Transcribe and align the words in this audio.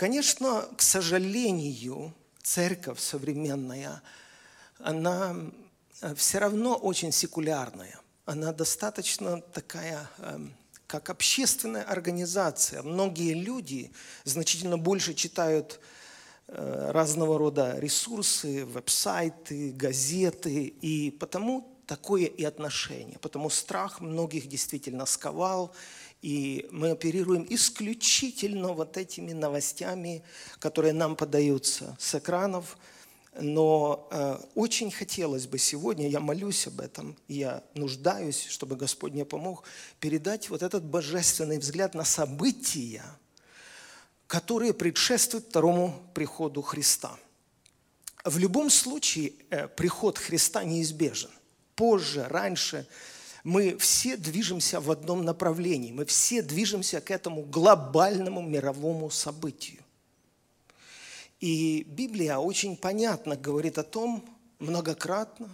Конечно, 0.00 0.66
к 0.78 0.80
сожалению, 0.80 2.14
церковь 2.42 2.98
современная, 2.98 4.00
она 4.78 5.36
э, 6.00 6.14
все 6.14 6.38
равно 6.38 6.74
очень 6.74 7.12
секулярная. 7.12 8.00
Она 8.24 8.54
достаточно 8.54 9.42
такая, 9.42 10.08
эм, 10.20 10.54
как 10.86 11.10
общественная 11.10 11.82
организация. 11.82 12.80
Многие 12.80 13.34
люди 13.34 13.92
значительно 14.24 14.78
больше 14.78 15.12
читают 15.12 15.80
э, 16.48 16.90
разного 16.92 17.36
рода 17.36 17.78
ресурсы, 17.78 18.64
веб-сайты, 18.64 19.72
газеты, 19.72 20.64
и 20.80 21.10
потому 21.10 21.76
такое 21.84 22.24
и 22.24 22.42
отношение. 22.42 23.18
Потому 23.18 23.50
страх 23.50 24.00
многих 24.00 24.48
действительно 24.48 25.04
сковал, 25.04 25.74
и 26.22 26.68
мы 26.70 26.90
оперируем 26.90 27.46
исключительно 27.48 28.72
вот 28.72 28.96
этими 28.96 29.32
новостями, 29.32 30.22
которые 30.58 30.92
нам 30.92 31.16
подаются 31.16 31.96
с 31.98 32.14
экранов. 32.14 32.76
Но 33.40 34.08
э, 34.10 34.38
очень 34.54 34.90
хотелось 34.90 35.46
бы 35.46 35.56
сегодня, 35.58 36.08
я 36.08 36.18
молюсь 36.20 36.66
об 36.66 36.80
этом, 36.80 37.16
я 37.28 37.62
нуждаюсь, 37.74 38.46
чтобы 38.48 38.74
Господь 38.76 39.12
мне 39.12 39.24
помог, 39.24 39.64
передать 40.00 40.50
вот 40.50 40.62
этот 40.62 40.84
божественный 40.84 41.58
взгляд 41.58 41.94
на 41.94 42.04
события, 42.04 43.04
которые 44.26 44.74
предшествуют 44.74 45.46
второму 45.46 45.94
приходу 46.12 46.60
Христа. 46.60 47.16
В 48.24 48.36
любом 48.38 48.68
случае 48.68 49.32
э, 49.50 49.68
приход 49.68 50.18
Христа 50.18 50.64
неизбежен 50.64 51.30
позже, 51.80 52.26
раньше, 52.28 52.86
мы 53.44 53.76
все 53.78 54.16
движемся 54.16 54.80
в 54.80 54.90
одном 54.90 55.24
направлении. 55.24 55.92
Мы 55.92 56.04
все 56.04 56.42
движемся 56.42 57.00
к 57.00 57.10
этому 57.10 57.42
глобальному 57.42 58.42
мировому 58.42 59.10
событию. 59.10 59.82
И 61.40 61.84
Библия 61.88 62.36
очень 62.36 62.76
понятно 62.76 63.36
говорит 63.36 63.78
о 63.78 63.82
том, 63.82 64.22
многократно, 64.58 65.48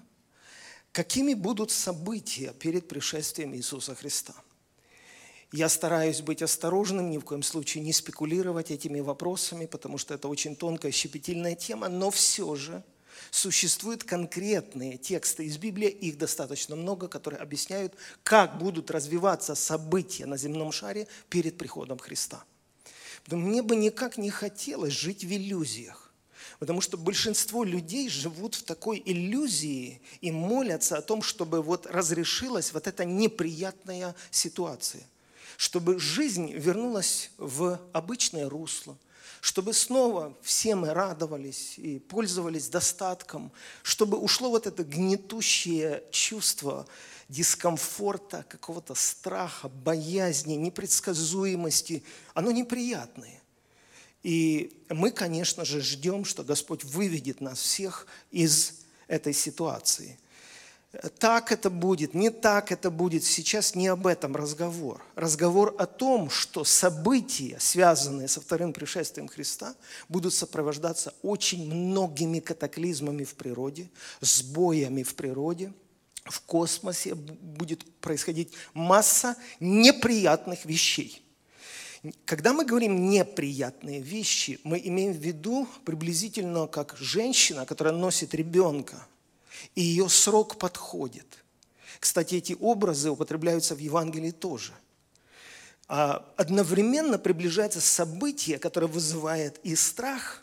какими 0.91 1.35
будут 1.35 1.71
события 1.71 2.53
перед 2.59 2.89
пришествием 2.89 3.55
Иисуса 3.55 3.95
Христа. 3.95 4.35
Я 5.53 5.69
стараюсь 5.69 6.23
быть 6.23 6.43
осторожным, 6.43 7.09
ни 7.09 7.19
в 7.19 7.25
коем 7.25 7.45
случае 7.45 7.85
не 7.85 7.93
спекулировать 7.93 8.73
этими 8.73 8.99
вопросами, 8.99 9.67
потому 9.67 9.97
что 9.97 10.13
это 10.13 10.27
очень 10.27 10.57
тонкая, 10.57 10.91
щепетильная 10.91 11.55
тема, 11.55 11.89
но 11.89 12.11
все 12.11 12.57
же– 12.57 12.83
Существуют 13.31 14.05
конкретные 14.05 14.97
тексты 14.97 15.45
из 15.45 15.59
Библии, 15.59 15.89
их 15.89 16.19
достаточно 16.19 16.77
много, 16.77 17.09
которые 17.09 17.41
объясняют, 17.41 17.95
как 18.23 18.59
будут 18.59 18.91
развиваться 18.91 19.55
события 19.55 20.27
на 20.27 20.37
земном 20.37 20.73
шаре 20.73 21.07
перед 21.29 21.59
приходом 21.59 21.99
Христа. 21.99 22.45
Но 23.27 23.37
мне 23.37 23.63
бы 23.63 23.77
никак 23.77 24.19
не 24.19 24.31
хотелось 24.31 24.93
жить 24.93 25.25
в 25.25 25.33
иллюзиях. 25.33 26.07
Потому 26.59 26.81
что 26.81 26.97
большинство 26.97 27.65
людей 27.65 28.09
живут 28.09 28.55
в 28.55 28.63
такой 28.63 29.03
иллюзии 29.05 30.01
и 30.21 30.31
молятся 30.31 30.97
о 30.97 31.03
том, 31.03 31.23
чтобы 31.23 31.61
вот 31.61 31.87
разрешилась 31.87 32.73
вот 32.73 32.87
эта 32.87 33.05
неприятная 33.05 34.15
ситуация. 34.31 35.03
Чтобы 35.57 35.99
жизнь 35.99 36.53
вернулась 36.53 37.31
в 37.37 37.81
обычное 37.93 38.49
русло, 38.49 38.97
чтобы 39.47 39.75
снова 39.75 40.37
все 40.43 40.75
мы 40.75 40.93
радовались 40.93 41.79
и 41.79 42.01
пользовались 42.01 42.69
достатком, 42.69 43.53
чтобы 43.85 44.19
ушло 44.19 44.51
вот 44.51 44.67
это 44.67 44.83
гнетущее 44.83 46.03
чувство 46.11 46.85
дискомфорта, 47.29 48.45
какого-то 48.49 48.97
страха, 48.97 49.69
боязни, 49.69 50.55
непредсказуемости. 50.55 52.03
Оно 52.35 52.51
неприятное. 52.51 53.41
И 54.25 54.83
мы, 54.89 55.13
конечно 55.13 55.65
же, 55.65 55.81
ждем, 55.81 56.25
что 56.25 56.43
Господь 56.43 56.83
выведет 56.83 57.41
нас 57.41 57.61
всех 57.61 58.09
из 58.33 58.81
этой 59.07 59.33
ситуации– 59.33 60.19
так 61.19 61.53
это 61.53 61.69
будет, 61.69 62.15
не 62.15 62.31
так 62.31 62.73
это 62.73 62.91
будет. 62.91 63.25
Сейчас 63.25 63.75
не 63.75 63.89
об 63.89 64.07
этом 64.07 64.35
разговор. 64.35 65.03
Разговор 65.15 65.75
о 65.79 65.87
том, 65.87 66.31
что 66.31 66.65
события, 66.65 67.59
связанные 67.61 68.29
со 68.29 68.41
вторым 68.41 68.73
пришествием 68.73 69.29
Христа, 69.29 69.75
будут 70.09 70.33
сопровождаться 70.33 71.13
очень 71.23 71.73
многими 71.73 72.41
катаклизмами 72.41 73.25
в 73.25 73.35
природе, 73.35 73.91
сбоями 74.21 75.03
в 75.03 75.15
природе, 75.15 75.73
в 76.25 76.41
космосе 76.41 77.15
будет 77.15 77.85
происходить 78.01 78.53
масса 78.73 79.37
неприятных 79.61 80.65
вещей. 80.65 81.23
Когда 82.25 82.53
мы 82.53 82.65
говорим 82.65 83.11
неприятные 83.11 84.01
вещи, 84.01 84.61
мы 84.65 84.81
имеем 84.83 85.13
в 85.13 85.19
виду 85.19 85.69
приблизительно 85.85 86.67
как 86.69 86.97
женщина, 86.99 87.67
которая 87.67 87.95
носит 87.95 88.35
ребенка– 88.35 89.07
и 89.75 89.83
ее 89.83 90.09
срок 90.09 90.59
подходит. 90.59 91.45
Кстати, 92.01 92.37
эти 92.37 92.57
образы 92.59 93.11
употребляются 93.11 93.75
в 93.75 93.79
Евангелии 93.79 94.31
тоже. 94.31 94.73
А 95.89 96.33
одновременно 96.37 97.19
приближается 97.19 97.81
событие, 97.81 98.59
которое 98.59 98.89
вызывает 98.89 99.59
и 99.63 99.77
страх, 99.77 100.43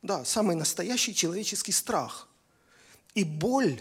да, 0.00 0.24
самый 0.24 0.56
настоящий 0.56 1.14
человеческий 1.14 1.72
страх, 1.72 2.28
и 3.14 3.24
боль, 3.24 3.80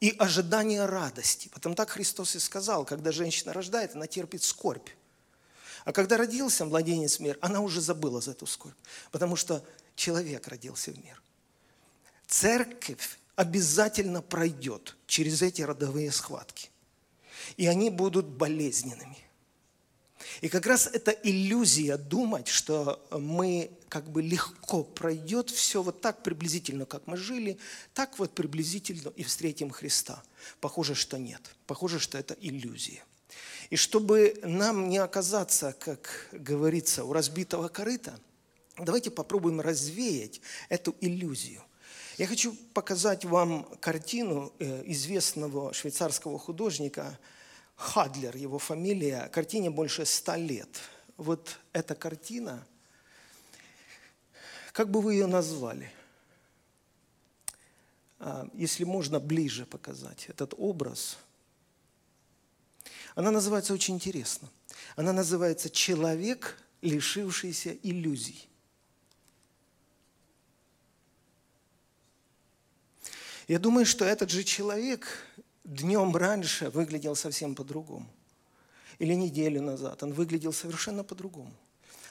и 0.00 0.14
ожидание 0.18 0.86
радости. 0.86 1.48
Потом 1.52 1.74
так 1.74 1.90
Христос 1.90 2.34
и 2.36 2.38
сказал, 2.38 2.84
когда 2.84 3.12
женщина 3.12 3.52
рождает, 3.52 3.94
она 3.94 4.06
терпит 4.06 4.42
скорбь. 4.42 4.88
А 5.84 5.92
когда 5.92 6.16
родился 6.16 6.64
младенец 6.64 7.16
в 7.16 7.20
мир, 7.20 7.38
она 7.40 7.60
уже 7.60 7.80
забыла 7.80 8.20
за 8.20 8.32
эту 8.32 8.46
скорбь, 8.46 8.76
потому 9.10 9.36
что 9.36 9.64
человек 9.96 10.46
родился 10.48 10.92
в 10.92 11.04
мир. 11.04 11.20
Церковь 12.26 13.18
обязательно 13.42 14.22
пройдет 14.22 14.96
через 15.06 15.42
эти 15.42 15.62
родовые 15.62 16.12
схватки. 16.12 16.70
И 17.56 17.66
они 17.66 17.90
будут 17.90 18.26
болезненными. 18.26 19.18
И 20.40 20.48
как 20.48 20.64
раз 20.66 20.86
эта 20.86 21.10
иллюзия 21.10 21.96
думать, 21.96 22.46
что 22.46 23.04
мы 23.10 23.72
как 23.88 24.08
бы 24.08 24.22
легко 24.22 24.84
пройдет 24.84 25.50
все 25.50 25.82
вот 25.82 26.00
так 26.00 26.22
приблизительно, 26.22 26.86
как 26.86 27.08
мы 27.08 27.16
жили, 27.16 27.58
так 27.94 28.16
вот 28.20 28.32
приблизительно 28.32 29.08
и 29.16 29.24
встретим 29.24 29.70
Христа. 29.70 30.22
Похоже, 30.60 30.94
что 30.94 31.18
нет. 31.18 31.42
Похоже, 31.66 31.98
что 31.98 32.18
это 32.18 32.36
иллюзия. 32.40 33.02
И 33.70 33.76
чтобы 33.76 34.38
нам 34.44 34.88
не 34.88 34.98
оказаться, 34.98 35.74
как 35.80 36.28
говорится, 36.30 37.04
у 37.04 37.12
разбитого 37.12 37.66
корыта, 37.66 38.18
давайте 38.78 39.10
попробуем 39.10 39.60
развеять 39.60 40.40
эту 40.68 40.94
иллюзию– 41.00 41.64
я 42.22 42.28
хочу 42.28 42.54
показать 42.72 43.24
вам 43.24 43.64
картину 43.80 44.52
э, 44.60 44.84
известного 44.92 45.74
швейцарского 45.74 46.38
художника 46.38 47.18
Хадлер, 47.74 48.36
его 48.36 48.60
фамилия. 48.60 49.28
Картине 49.30 49.70
больше 49.70 50.06
ста 50.06 50.36
лет. 50.36 50.68
Вот 51.16 51.58
эта 51.72 51.96
картина, 51.96 52.64
как 54.70 54.88
бы 54.88 55.00
вы 55.00 55.14
ее 55.14 55.26
назвали? 55.26 55.90
А, 58.20 58.48
если 58.54 58.84
можно 58.84 59.18
ближе 59.18 59.66
показать 59.66 60.26
этот 60.28 60.54
образ. 60.56 61.18
Она 63.16 63.32
называется 63.32 63.74
очень 63.74 63.96
интересно. 63.96 64.48
Она 64.94 65.12
называется 65.12 65.68
«Человек, 65.70 66.56
лишившийся 66.82 67.76
иллюзий». 67.82 68.48
Я 73.52 73.58
думаю, 73.58 73.84
что 73.84 74.06
этот 74.06 74.30
же 74.30 74.44
человек 74.44 75.06
днем 75.62 76.16
раньше 76.16 76.70
выглядел 76.70 77.14
совсем 77.14 77.54
по-другому. 77.54 78.08
Или 78.98 79.12
неделю 79.12 79.60
назад 79.60 80.02
он 80.02 80.14
выглядел 80.14 80.54
совершенно 80.54 81.04
по-другому. 81.04 81.52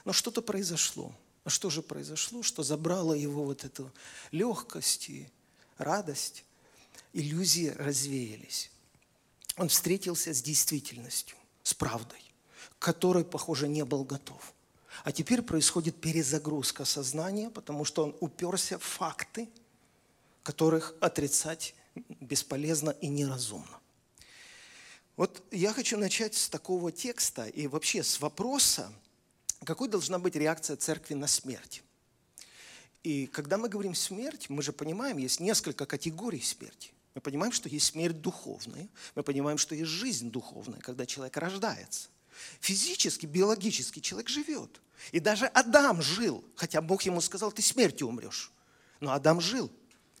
Но 0.04 0.12
что-то 0.12 0.40
произошло. 0.40 1.12
А 1.42 1.50
что 1.50 1.68
же 1.68 1.82
произошло? 1.82 2.44
Что 2.44 2.62
забрало 2.62 3.12
его 3.12 3.42
вот 3.42 3.64
эту 3.64 3.90
легкость 4.30 5.08
и 5.10 5.28
радость. 5.78 6.44
Иллюзии 7.12 7.74
развеялись. 7.76 8.70
Он 9.56 9.68
встретился 9.68 10.32
с 10.32 10.40
действительностью, 10.42 11.36
с 11.64 11.74
правдой, 11.74 12.22
к 12.78 12.84
которой, 12.84 13.24
похоже, 13.24 13.66
не 13.66 13.84
был 13.84 14.04
готов. 14.04 14.54
А 15.02 15.10
теперь 15.10 15.42
происходит 15.42 16.00
перезагрузка 16.00 16.84
сознания, 16.84 17.50
потому 17.50 17.84
что 17.84 18.04
он 18.04 18.16
уперся 18.20 18.78
в 18.78 18.84
факты– 18.84 19.48
которых 20.42 20.94
отрицать 21.00 21.74
бесполезно 22.20 22.90
и 22.90 23.08
неразумно. 23.08 23.80
Вот 25.16 25.42
я 25.50 25.72
хочу 25.72 25.98
начать 25.98 26.34
с 26.34 26.48
такого 26.48 26.90
текста 26.90 27.46
и 27.46 27.66
вообще 27.66 28.02
с 28.02 28.20
вопроса, 28.20 28.92
какой 29.64 29.88
должна 29.88 30.18
быть 30.18 30.36
реакция 30.36 30.76
церкви 30.76 31.14
на 31.14 31.26
смерть. 31.26 31.82
И 33.02 33.26
когда 33.26 33.58
мы 33.58 33.68
говорим 33.68 33.94
смерть, 33.94 34.48
мы 34.48 34.62
же 34.62 34.72
понимаем, 34.72 35.18
есть 35.18 35.40
несколько 35.40 35.86
категорий 35.86 36.40
смерти. 36.40 36.92
Мы 37.14 37.20
понимаем, 37.20 37.52
что 37.52 37.68
есть 37.68 37.86
смерть 37.86 38.20
духовная, 38.20 38.88
мы 39.14 39.22
понимаем, 39.22 39.58
что 39.58 39.74
есть 39.74 39.90
жизнь 39.90 40.30
духовная, 40.30 40.80
когда 40.80 41.04
человек 41.04 41.36
рождается. 41.36 42.08
Физически, 42.60 43.26
биологически 43.26 44.00
человек 44.00 44.28
живет. 44.28 44.80
И 45.10 45.20
даже 45.20 45.46
Адам 45.46 46.00
жил, 46.00 46.44
хотя 46.54 46.80
Бог 46.80 47.02
ему 47.02 47.20
сказал, 47.20 47.52
ты 47.52 47.60
смертью 47.60 48.08
умрешь. 48.08 48.50
Но 49.00 49.12
Адам 49.12 49.40
жил. 49.40 49.70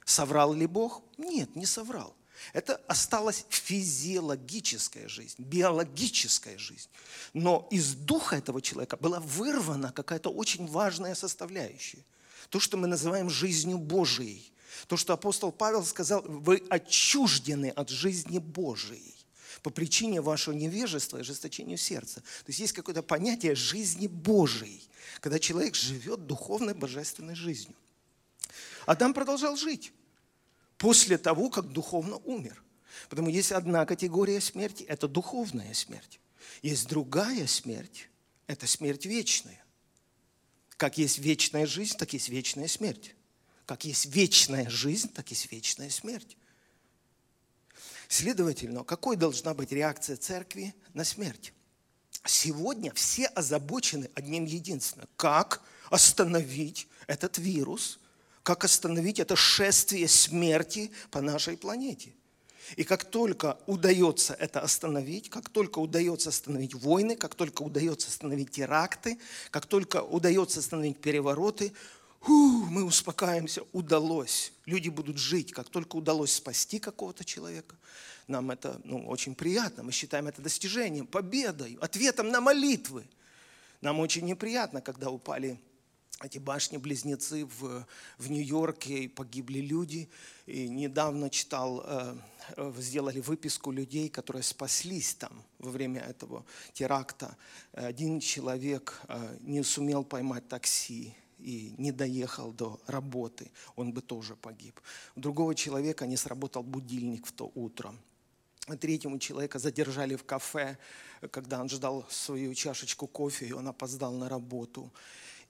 Соврал 0.04 0.54
ли 0.54 0.66
Бог? 0.66 1.02
Нет, 1.18 1.56
не 1.56 1.66
соврал. 1.66 2.16
Это 2.52 2.76
осталась 2.88 3.46
физиологическая 3.48 5.08
жизнь, 5.08 5.42
биологическая 5.42 6.58
жизнь. 6.58 6.88
Но 7.32 7.68
из 7.70 7.94
духа 7.94 8.36
этого 8.36 8.60
человека 8.60 8.96
была 8.96 9.20
вырвана 9.20 9.92
какая-то 9.92 10.30
очень 10.30 10.66
важная 10.66 11.14
составляющая. 11.14 12.04
То, 12.48 12.58
что 12.58 12.76
мы 12.76 12.88
называем 12.88 13.30
жизнью 13.30 13.78
Божией. 13.78 14.52
То, 14.88 14.96
что 14.96 15.12
апостол 15.12 15.52
Павел 15.52 15.84
сказал, 15.84 16.22
вы 16.22 16.62
отчуждены 16.68 17.68
от 17.70 17.90
жизни 17.90 18.38
Божией 18.38 19.14
по 19.62 19.70
причине 19.70 20.20
вашего 20.20 20.54
невежества 20.54 21.18
и 21.18 21.20
ожесточению 21.20 21.78
сердца. 21.78 22.20
То 22.20 22.48
есть 22.48 22.58
есть 22.58 22.72
какое-то 22.72 23.02
понятие 23.02 23.54
жизни 23.54 24.08
Божией, 24.08 24.82
когда 25.20 25.38
человек 25.38 25.76
живет 25.76 26.26
духовной 26.26 26.74
божественной 26.74 27.36
жизнью. 27.36 27.76
Адам 28.86 29.14
продолжал 29.14 29.56
жить 29.56 29.92
после 30.78 31.18
того, 31.18 31.50
как 31.50 31.68
духовно 31.68 32.16
умер. 32.18 32.62
Потому 33.08 33.28
есть 33.28 33.52
одна 33.52 33.86
категория 33.86 34.40
смерти– 34.40 34.82
это 34.88 35.08
духовная 35.08 35.72
смерть. 35.74 36.20
Есть 36.62 36.88
другая 36.88 37.46
смерть– 37.46 38.08
это 38.46 38.66
смерть 38.66 39.06
вечная. 39.06 39.62
Как 40.76 40.98
есть 40.98 41.18
вечная 41.18 41.66
жизнь, 41.66 41.96
так 41.96 42.12
есть 42.12 42.28
вечная 42.28 42.68
смерть. 42.68 43.14
Как 43.66 43.84
есть 43.84 44.06
вечная 44.06 44.68
жизнь, 44.68 45.12
так 45.12 45.30
есть 45.30 45.50
вечная 45.50 45.90
смерть. 45.90 46.36
Следовательно, 48.08 48.84
какой 48.84 49.16
должна 49.16 49.54
быть 49.54 49.72
реакция 49.72 50.16
церкви 50.16 50.74
на 50.92 51.04
смерть? 51.04 51.52
Сегодня 52.24 52.92
все 52.92 53.26
озабочены 53.26 54.10
одним 54.14 54.44
единственным. 54.44 55.08
Как 55.16 55.62
остановить 55.88 56.88
этот 57.06 57.38
вирус, 57.38 58.00
как 58.42 58.64
остановить 58.64 59.18
это 59.18 59.36
шествие 59.36 60.08
смерти 60.08 60.90
по 61.10 61.20
нашей 61.20 61.56
планете. 61.56 62.12
И 62.76 62.84
как 62.84 63.04
только 63.04 63.58
удается 63.66 64.34
это 64.34 64.60
остановить, 64.60 65.28
как 65.28 65.48
только 65.48 65.78
удается 65.78 66.30
остановить 66.30 66.74
войны, 66.74 67.16
как 67.16 67.34
только 67.34 67.62
удается 67.62 68.08
остановить 68.08 68.50
теракты, 68.50 69.18
как 69.50 69.66
только 69.66 70.02
удается 70.02 70.60
остановить 70.60 70.98
перевороты, 70.98 71.72
фу, 72.20 72.64
мы 72.64 72.84
успокаиваемся, 72.84 73.62
удалось. 73.72 74.52
Люди 74.64 74.88
будут 74.88 75.18
жить, 75.18 75.52
как 75.52 75.68
только 75.68 75.96
удалось 75.96 76.32
спасти 76.32 76.78
какого-то 76.78 77.24
человека. 77.24 77.76
Нам 78.28 78.50
это 78.50 78.80
ну, 78.84 79.06
очень 79.06 79.34
приятно, 79.34 79.82
мы 79.82 79.92
считаем 79.92 80.28
это 80.28 80.40
достижением, 80.40 81.06
победой, 81.06 81.76
ответом 81.80 82.28
на 82.28 82.40
молитвы. 82.40 83.04
Нам 83.80 83.98
очень 83.98 84.24
неприятно, 84.24 84.80
когда 84.80 85.10
упали 85.10 85.60
эти 86.20 86.38
башни-близнецы 86.38 87.44
в, 87.44 87.86
в 88.18 88.30
Нью-Йорке, 88.30 89.04
и 89.04 89.08
погибли 89.08 89.58
люди. 89.58 90.08
И 90.46 90.68
недавно 90.68 91.30
читал, 91.30 91.82
э, 91.84 92.16
э, 92.56 92.72
сделали 92.78 93.20
выписку 93.20 93.72
людей, 93.72 94.08
которые 94.08 94.42
спаслись 94.42 95.14
там 95.14 95.42
во 95.58 95.70
время 95.70 96.00
этого 96.00 96.44
теракта. 96.72 97.36
Один 97.72 98.20
человек 98.20 99.00
э, 99.08 99.38
не 99.40 99.62
сумел 99.62 100.04
поймать 100.04 100.48
такси 100.48 101.14
и 101.38 101.74
не 101.78 101.92
доехал 101.92 102.52
до 102.52 102.80
работы, 102.86 103.50
он 103.76 103.92
бы 103.92 104.00
тоже 104.00 104.36
погиб. 104.36 104.80
У 105.16 105.20
другого 105.20 105.54
человека 105.54 106.06
не 106.06 106.16
сработал 106.16 106.62
будильник 106.62 107.26
в 107.26 107.32
то 107.32 107.50
утро. 107.54 107.94
Третьему 108.80 109.18
человека 109.18 109.58
задержали 109.58 110.14
в 110.14 110.22
кафе, 110.22 110.78
когда 111.32 111.60
он 111.60 111.68
ждал 111.68 112.06
свою 112.08 112.54
чашечку 112.54 113.08
кофе, 113.08 113.46
и 113.46 113.52
он 113.52 113.66
опоздал 113.66 114.12
на 114.12 114.28
работу. 114.28 114.92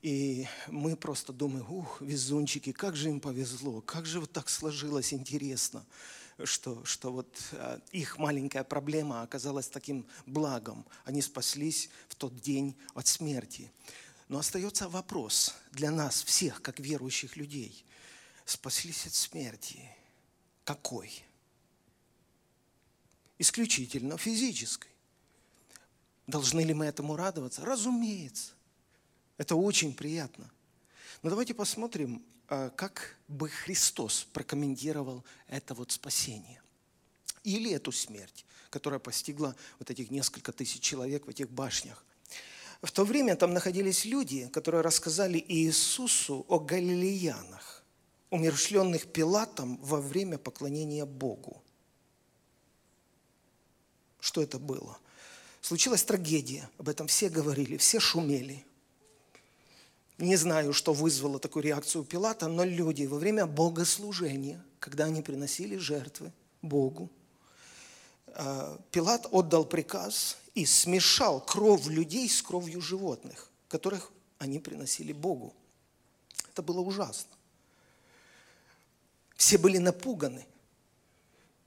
И 0.03 0.49
мы 0.67 0.97
просто 0.97 1.33
думаем, 1.33 1.71
ух, 1.73 2.01
везунчики, 2.01 2.73
как 2.73 2.97
же 2.97 3.09
им 3.09 3.21
повезло, 3.21 3.81
как 3.81 4.05
же 4.05 4.19
вот 4.19 4.33
так 4.33 4.49
сложилось 4.49 5.13
интересно, 5.13 5.87
что, 6.43 6.85
что 6.85 7.13
вот 7.13 7.39
а, 7.53 7.81
их 7.93 8.19
маленькая 8.19 8.65
проблема 8.65 9.23
оказалась 9.23 9.69
таким 9.69 10.05
благом. 10.27 10.85
Они 11.05 11.23
спаслись 11.23 11.89
в 12.09 12.17
тот 12.17 12.41
день 12.41 12.77
от 12.95 13.07
смерти. 13.07 13.71
Но 14.27 14.41
остается 14.41 14.89
вопрос 14.89 15.55
для 15.71 15.93
нас 15.93 16.25
всех, 16.25 16.61
как 16.63 16.81
верующих 16.81 17.37
людей. 17.37 17.85
Спаслись 18.45 19.07
от 19.07 19.15
смерти. 19.15 19.89
Какой? 20.65 21.23
Исключительно 23.39 24.19
физической. 24.19 24.91
Должны 26.27 26.63
ли 26.63 26.75
мы 26.75 26.87
этому 26.87 27.15
радоваться? 27.15 27.65
Разумеется. 27.65 28.55
Это 29.43 29.57
очень 29.57 29.93
приятно. 29.93 30.49
Но 31.21 31.31
давайте 31.31 31.53
посмотрим, 31.53 32.23
а, 32.47 32.71
как 32.71 33.17
бы 33.27 33.49
Христос 33.49 34.29
прокомментировал 34.33 35.25
это 35.49 35.75
вот 35.75 35.91
спасение. 35.91 36.63
Или 37.43 37.73
эту 37.73 37.91
смерть, 37.91 38.47
которая 38.71 39.01
постигла 39.01 39.57
вот 39.81 39.91
этих 39.91 40.13
несколько 40.13 40.53
тысяч 40.53 40.81
человек 40.81 41.27
в 41.27 41.29
этих 41.29 41.51
башнях. 41.51 42.05
В 42.83 42.93
то 42.93 43.05
время 43.05 43.35
там 43.35 43.53
находились 43.53 44.05
люди, 44.05 44.47
которые 44.47 44.83
рассказали 44.83 45.45
Иисусу 45.49 46.47
о 46.49 46.61
галилеянах, 46.61 47.83
умершленных 48.31 49.13
Пилатом 49.13 49.77
во 49.79 50.01
время 50.01 50.39
поклонения 50.39 51.05
Богу. 51.05 51.61
Что 54.21 54.41
это 54.41 54.61
было? 54.61 55.01
Случилась 55.61 56.05
трагедия, 56.05 56.71
об 56.79 56.89
этом 56.89 57.09
все 57.09 57.29
говорили, 57.29 57.77
все 57.77 57.99
шумели– 57.99 58.65
не 60.19 60.37
знаю, 60.37 60.73
что 60.73 60.93
вызвало 60.93 61.39
такую 61.39 61.65
реакцию 61.65 62.05
Пилата, 62.05 62.49
но 62.49 62.65
люди 62.65 63.05
во 63.07 63.19
время 63.19 63.47
богослужения, 63.47 64.65
когда 64.79 65.05
они 65.05 65.23
приносили 65.23 65.77
жертвы 65.77 66.33
Богу, 66.61 67.11
э, 68.27 68.79
Пилат 68.91 69.27
отдал 69.31 69.65
приказ 69.65 70.39
и 70.55 70.67
смешал 70.67 71.41
кровь 71.41 71.87
людей 71.87 72.29
с 72.29 72.43
кровью 72.43 72.81
животных, 72.81 73.49
которых 73.69 74.13
они 74.39 74.59
приносили 74.59 75.13
Богу. 75.13 75.55
Это 76.51 76.63
было 76.63 76.81
ужасно. 76.81 77.33
Все 79.37 79.59
были 79.59 79.79
напуганы. 79.79 80.47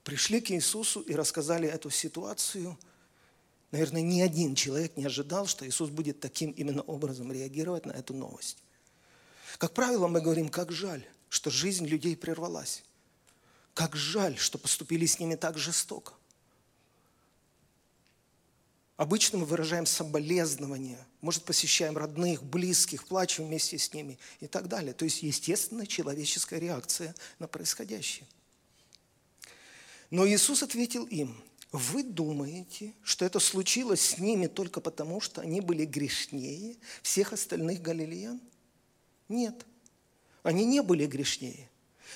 Пришли 0.04 0.40
к 0.40 0.52
Иисусу 0.52 1.02
и 1.02 1.14
рассказали 1.16 1.68
эту 1.68 1.90
ситуацию– 1.90 2.78
Наверное, 3.76 4.02
ни 4.02 4.22
один 4.22 4.56
человек 4.56 4.96
не 4.96 5.04
ожидал, 5.04 5.48
что 5.48 5.68
Иисус 5.68 5.90
будет 5.90 6.22
таким 6.22 6.52
именно 6.52 6.82
образом 6.84 7.30
реагировать 7.30 7.86
на 7.86 7.92
эту 7.92 8.14
новость. 8.14 8.58
Как 9.58 9.74
правило, 9.74 10.08
мы 10.08 10.22
говорим, 10.22 10.48
как 10.48 10.72
жаль, 10.72 11.06
что 11.28 11.50
жизнь 11.50 11.86
людей 11.86 12.16
прервалась. 12.16 12.86
Как 13.74 13.94
жаль, 13.94 14.38
что 14.38 14.58
поступили 14.58 15.06
с 15.06 15.20
ними 15.20 15.36
так 15.36 15.58
жестоко. 15.58 16.14
Обычно 18.96 19.40
мы 19.40 19.46
выражаем 19.46 19.86
соболезнования, 19.86 21.06
может, 21.20 21.44
посещаем 21.44 21.98
родных, 21.98 22.44
близких, 22.44 23.06
плачем 23.06 23.46
вместе 23.46 23.78
с 23.78 23.94
ними 23.94 24.18
и 24.40 24.48
так 24.48 24.70
далее. 24.70 24.94
То 24.94 25.04
есть 25.04 25.22
естественная 25.22 25.86
человеческая 25.86 26.62
реакция 26.62 27.14
на 27.40 27.50
происходящее. 27.50 28.26
Но 30.12 30.26
Иисус 30.26 30.64
ответил 30.64 31.04
им, 31.08 31.44
вы 31.76 32.04
думаете, 32.04 32.94
что 33.04 33.26
это 33.26 33.40
случилось 33.40 34.02
с 34.02 34.18
ними 34.18 34.48
только 34.48 34.82
потому, 34.82 35.22
что 35.22 35.42
они 35.42 35.62
были 35.62 35.86
грешнее 35.86 36.78
всех 37.02 37.34
остальных 37.34 37.82
галилеян? 37.82 38.40
Нет, 39.30 39.66
они 40.44 40.66
не 40.66 40.82
были 40.82 41.06
грешнее. 41.06 41.70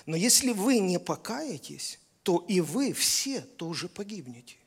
Но 0.06 0.16
если 0.16 0.52
вы 0.52 0.80
не 0.80 1.00
покаетесь, 1.00 2.00
то 2.24 2.46
и 2.48 2.62
вы 2.62 2.94
все 2.94 3.42
тоже 3.42 3.88
погибнете. 3.88 4.58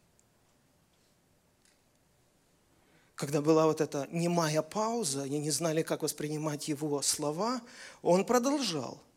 Когда 3.15 3.41
была 3.41 3.67
вот 3.67 3.81
эта 3.81 4.09
немая 4.11 4.63
пауза, 4.63 5.23
они 5.23 5.39
не 5.39 5.51
знали, 5.51 5.83
как 5.83 6.03
воспринимать 6.03 6.69
его 6.69 7.03
слова, 7.03 7.63
он 8.03 8.25
продолжал– 8.25 9.03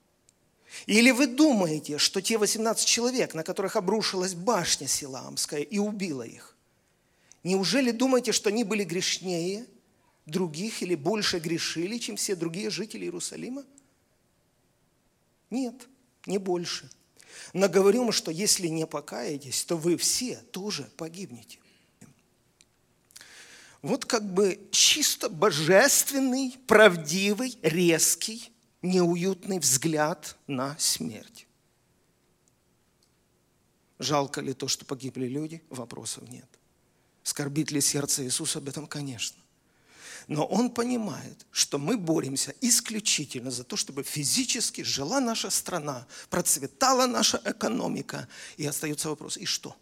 или 0.85 1.11
вы 1.11 1.27
думаете, 1.27 1.97
что 1.97 2.21
те 2.21 2.37
18 2.37 2.85
человек, 2.85 3.33
на 3.33 3.43
которых 3.43 3.75
обрушилась 3.75 4.33
башня 4.33 4.87
Силамская 4.87 5.61
и 5.61 5.77
убила 5.77 6.23
их, 6.23 6.55
неужели 7.43 7.91
думаете, 7.91 8.31
что 8.31 8.49
они 8.49 8.63
были 8.63 8.83
грешнее 8.83 9.65
других 10.25 10.81
или 10.81 10.95
больше 10.95 11.39
грешили, 11.39 11.97
чем 11.97 12.15
все 12.15 12.35
другие 12.35 12.69
жители 12.69 13.05
Иерусалима? 13.05 13.63
Нет, 15.49 15.87
не 16.25 16.37
больше. 16.37 16.89
Но 17.53 17.69
говорю 17.69 18.11
что 18.11 18.31
если 18.31 18.67
не 18.67 18.85
покаетесь, 18.85 19.63
то 19.63 19.77
вы 19.77 19.97
все 19.97 20.37
тоже 20.51 20.89
погибнете. 20.97 21.59
Вот 23.81 24.05
как 24.05 24.23
бы 24.23 24.67
чисто 24.71 25.29
божественный, 25.29 26.57
правдивый, 26.65 27.57
резкий 27.61 28.51
неуютный 28.85 29.59
взгляд 29.59 30.37
на 30.47 30.77
смерть. 30.77 31.47
Жалко 33.99 34.41
ли 34.41 34.53
то, 34.53 34.67
что 34.67 34.85
погибли 34.85 35.27
люди? 35.27 35.63
Вопросов 35.69 36.27
нет. 36.29 36.47
Скорбит 37.23 37.71
ли 37.71 37.81
сердце 37.81 38.23
Иисуса 38.23 38.59
об 38.59 38.69
этом? 38.69 38.87
Конечно. 38.87 39.41
Но 40.27 40.45
он 40.45 40.71
понимает, 40.71 41.45
что 41.51 41.77
мы 41.77 41.97
боремся 41.97 42.53
исключительно 42.61 43.51
за 43.51 43.63
то, 43.63 43.75
чтобы 43.75 44.03
физически 44.03 44.81
жила 44.81 45.19
наша 45.19 45.49
страна, 45.49 46.07
процветала 46.29 47.05
наша 47.05 47.39
экономика. 47.45 48.27
И 48.57 48.65
остается 48.65 49.09
вопрос, 49.09 49.37
и 49.37 49.45
что? 49.45 49.75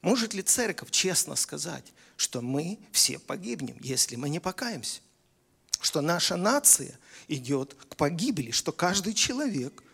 Может 0.00 0.34
ли 0.34 0.42
церковь 0.42 0.90
честно 0.90 1.36
сказать, 1.36 1.92
что 2.16 2.40
мы 2.40 2.78
все 2.90 3.20
погибнем, 3.20 3.76
если 3.80 4.16
мы 4.16 4.28
не 4.28 4.40
покаемся? 4.40 5.00
Что 5.80 6.00
наша 6.00 6.36
нация 6.36 6.98
идет 7.28 7.74
к 7.74 7.96
погибели, 7.96 8.50
что 8.50 8.72
каждый 8.72 9.14
человек– 9.14 9.82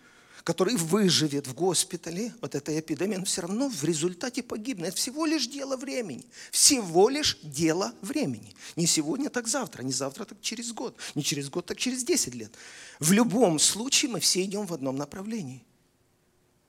который 0.48 0.76
выживет 0.76 1.46
в 1.46 1.52
госпитале, 1.52 2.32
вот 2.40 2.54
этой 2.54 2.80
эпидемии, 2.80 3.18
он 3.18 3.26
все 3.26 3.42
равно 3.42 3.68
в 3.68 3.84
результате 3.84 4.42
погибнет. 4.42 4.88
Это 4.88 4.96
всего 4.96 5.26
лишь 5.26 5.46
дело 5.46 5.76
времени. 5.76 6.24
Всего 6.50 7.10
лишь 7.10 7.38
дело 7.42 7.92
времени. 8.00 8.56
Не 8.74 8.86
сегодня, 8.86 9.28
так 9.28 9.46
завтра, 9.46 9.82
не 9.82 9.92
завтра, 9.92 10.24
так 10.24 10.40
через 10.40 10.72
год, 10.72 10.96
не 11.14 11.22
через 11.22 11.50
год, 11.50 11.66
так 11.66 11.76
через 11.76 12.02
10 12.02 12.34
лет. 12.34 12.50
В 12.98 13.12
любом 13.12 13.58
случае 13.58 14.10
мы 14.10 14.20
все 14.20 14.42
идем 14.42 14.64
в 14.66 14.72
одном 14.72 14.96
направлении. 14.96 15.62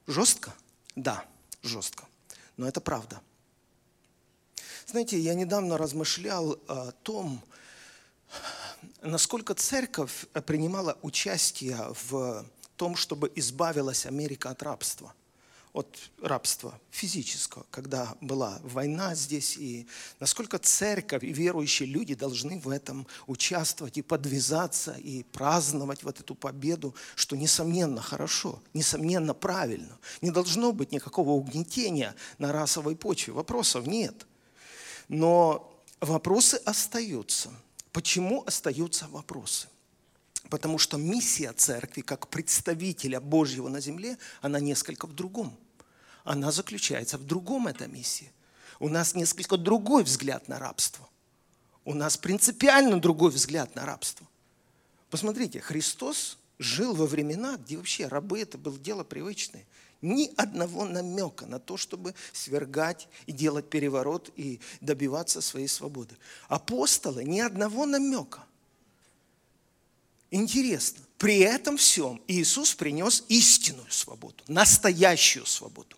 Жестко? 0.07 0.53
Да, 0.97 1.25
жестко. 1.63 2.05
Но 2.57 2.67
это 2.67 2.81
правда. 2.81 3.21
Знаете, 4.87 5.17
я 5.17 5.35
недавно 5.35 5.77
размышлял 5.77 6.59
о 6.67 6.91
том, 7.03 7.41
насколько 9.01 9.53
церковь 9.53 10.25
принимала 10.45 10.97
участие 11.01 11.77
в 12.03 12.45
том, 12.75 12.95
чтобы 12.95 13.31
избавилась 13.35 14.05
Америка 14.05 14.49
от 14.49 14.63
рабства. 14.63 15.13
От 15.71 15.99
рабства 16.23 16.79
физического, 16.89 17.63
когда 17.69 18.15
была 18.21 18.59
война 18.63 19.13
здесь, 19.13 19.55
и 19.55 19.85
насколько 20.19 20.57
церковь 20.57 21.23
и 21.23 21.31
верующие 21.31 21.87
люди 21.87 22.15
должны 22.15 22.59
в 22.59 22.69
этом 22.69 23.05
участвовать 23.27 23.97
и 23.97 24.01
подвязаться, 24.01 24.93
и 24.93 25.21
праздновать 25.23 26.01
вот 26.03 26.19
эту 26.19 26.33
победу, 26.33 26.95
что, 27.15 27.37
несомненно, 27.37 28.01
хорошо, 28.01 28.63
несомненно, 28.73 29.35
правильно. 29.35 29.99
Не 30.21 30.31
должно 30.31 30.71
быть 30.71 30.91
никакого 30.91 31.31
угнетения 31.31 32.15
на 32.39 32.51
расовой 32.51 32.95
почве, 32.95 33.33
вопросов 33.33 33.85
нет. 33.85 34.25
Но 35.07 35.71
вопросы 35.99 36.55
остаются. 36.65 37.51
Почему 37.91 38.43
остаются 38.45 39.07
вопросы? 39.07 39.67
Потому 40.49 40.77
что 40.77 40.97
миссия 40.97 41.51
церкви, 41.53 42.01
как 42.01 42.27
представителя 42.29 43.19
Божьего 43.19 43.67
на 43.67 43.81
земле, 43.81 44.17
она 44.41 44.59
несколько 44.59 45.05
в 45.05 45.13
другом. 45.13 45.57
Она 46.23 46.51
заключается 46.51 47.17
в 47.17 47.25
другом, 47.25 47.67
эта 47.67 47.87
миссия. 47.87 48.31
У 48.79 48.87
нас 48.87 49.15
несколько 49.15 49.57
другой 49.57 50.03
взгляд 50.03 50.47
на 50.47 50.59
рабство. 50.59 51.07
У 51.85 51.93
нас 51.93 52.17
принципиально 52.17 52.99
другой 52.99 53.31
взгляд 53.31 53.75
на 53.75 53.85
рабство. 53.85 54.27
Посмотрите, 55.09 55.59
Христос 55.59 56.37
жил 56.59 56.93
во 56.93 57.05
времена, 57.05 57.57
где 57.57 57.77
вообще 57.77 58.07
рабы 58.07 58.41
это 58.41 58.57
было 58.57 58.77
дело 58.77 59.03
привычное. 59.03 59.65
Ни 60.01 60.31
одного 60.37 60.85
намека 60.85 61.45
на 61.45 61.59
то, 61.59 61.75
чтобы 61.75 62.15
свергать 62.31 63.09
и 63.25 63.33
делать 63.33 63.69
переворот 63.69 64.31
и 64.37 64.61
добиваться 64.79 65.41
своей 65.41 65.67
свободы. 65.67 66.15
Апостолы 66.47 67.23
ни 67.25 67.39
одного 67.41 67.85
намека. 67.85 68.45
Интересно, 70.31 71.03
при 71.17 71.39
этом 71.39 71.75
всем 71.75 72.21
Иисус 72.27 72.75
принес 72.75 73.25
истинную 73.27 73.91
свободу, 73.91 74.43
настоящую 74.47 75.45
свободу. 75.45 75.97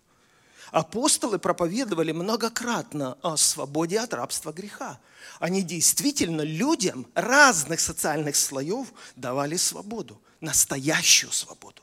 Апостолы 0.72 1.38
проповедовали 1.38 2.14
многократно 2.14 3.18
о 3.22 3.36
свободе 3.36 4.00
от 4.00 4.14
рабства 4.14 4.54
греха. 4.54 5.00
Они 5.40 5.64
действительно 5.64 6.42
людям 6.42 7.06
разных 7.14 7.82
социальных 7.82 8.38
слоев 8.38 8.94
давали 9.18 9.58
свободу, 9.58 10.20
настоящую 10.40 11.34
свободу. 11.34 11.82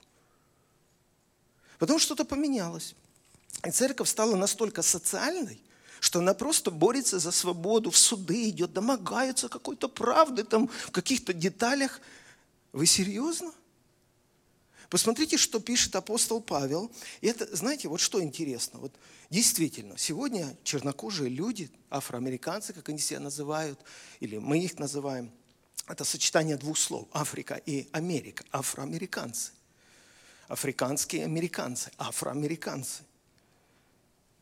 Потом 1.78 1.98
что-то 1.98 2.24
поменялось. 2.24 2.94
И 3.66 3.70
церковь 3.70 4.08
стала 4.08 4.36
настолько 4.36 4.82
социальной, 4.82 5.60
что 6.00 6.20
она 6.20 6.34
просто 6.34 6.70
борется 6.70 7.18
за 7.18 7.32
свободу, 7.32 7.90
в 7.90 7.98
суды 7.98 8.48
идет, 8.48 8.72
домогается 8.72 9.48
какой-то 9.48 9.88
правды 9.88 10.44
там 10.44 10.68
в 10.68 10.90
каких-то 10.90 11.32
деталях– 11.32 12.00
вы 12.72 12.86
серьезно? 12.86 13.52
Посмотрите, 14.90 15.36
что 15.36 15.60
пишет 15.60 15.96
апостол 15.96 16.40
Павел. 16.40 16.90
И 17.20 17.26
это, 17.26 17.54
знаете, 17.54 17.88
вот 17.88 18.00
что 18.00 18.22
интересно. 18.22 18.78
Вот 18.80 18.94
действительно, 19.30 19.98
сегодня 19.98 20.56
чернокожие 20.64 21.28
люди, 21.28 21.70
афроамериканцы, 21.90 22.72
как 22.72 22.88
они 22.88 22.98
себя 22.98 23.20
называют, 23.20 23.78
или 24.20 24.38
мы 24.38 24.58
их 24.58 24.78
называем, 24.78 25.30
это 25.86 26.04
сочетание 26.04 26.56
двух 26.56 26.78
слов– 26.78 27.08
Африка 27.12 27.60
и 27.66 27.88
Америка, 27.92 28.44
афроамериканцы. 28.50 29.52
Африканские 30.48 31.24
американцы, 31.24 31.90
афроамериканцы. 31.98 33.02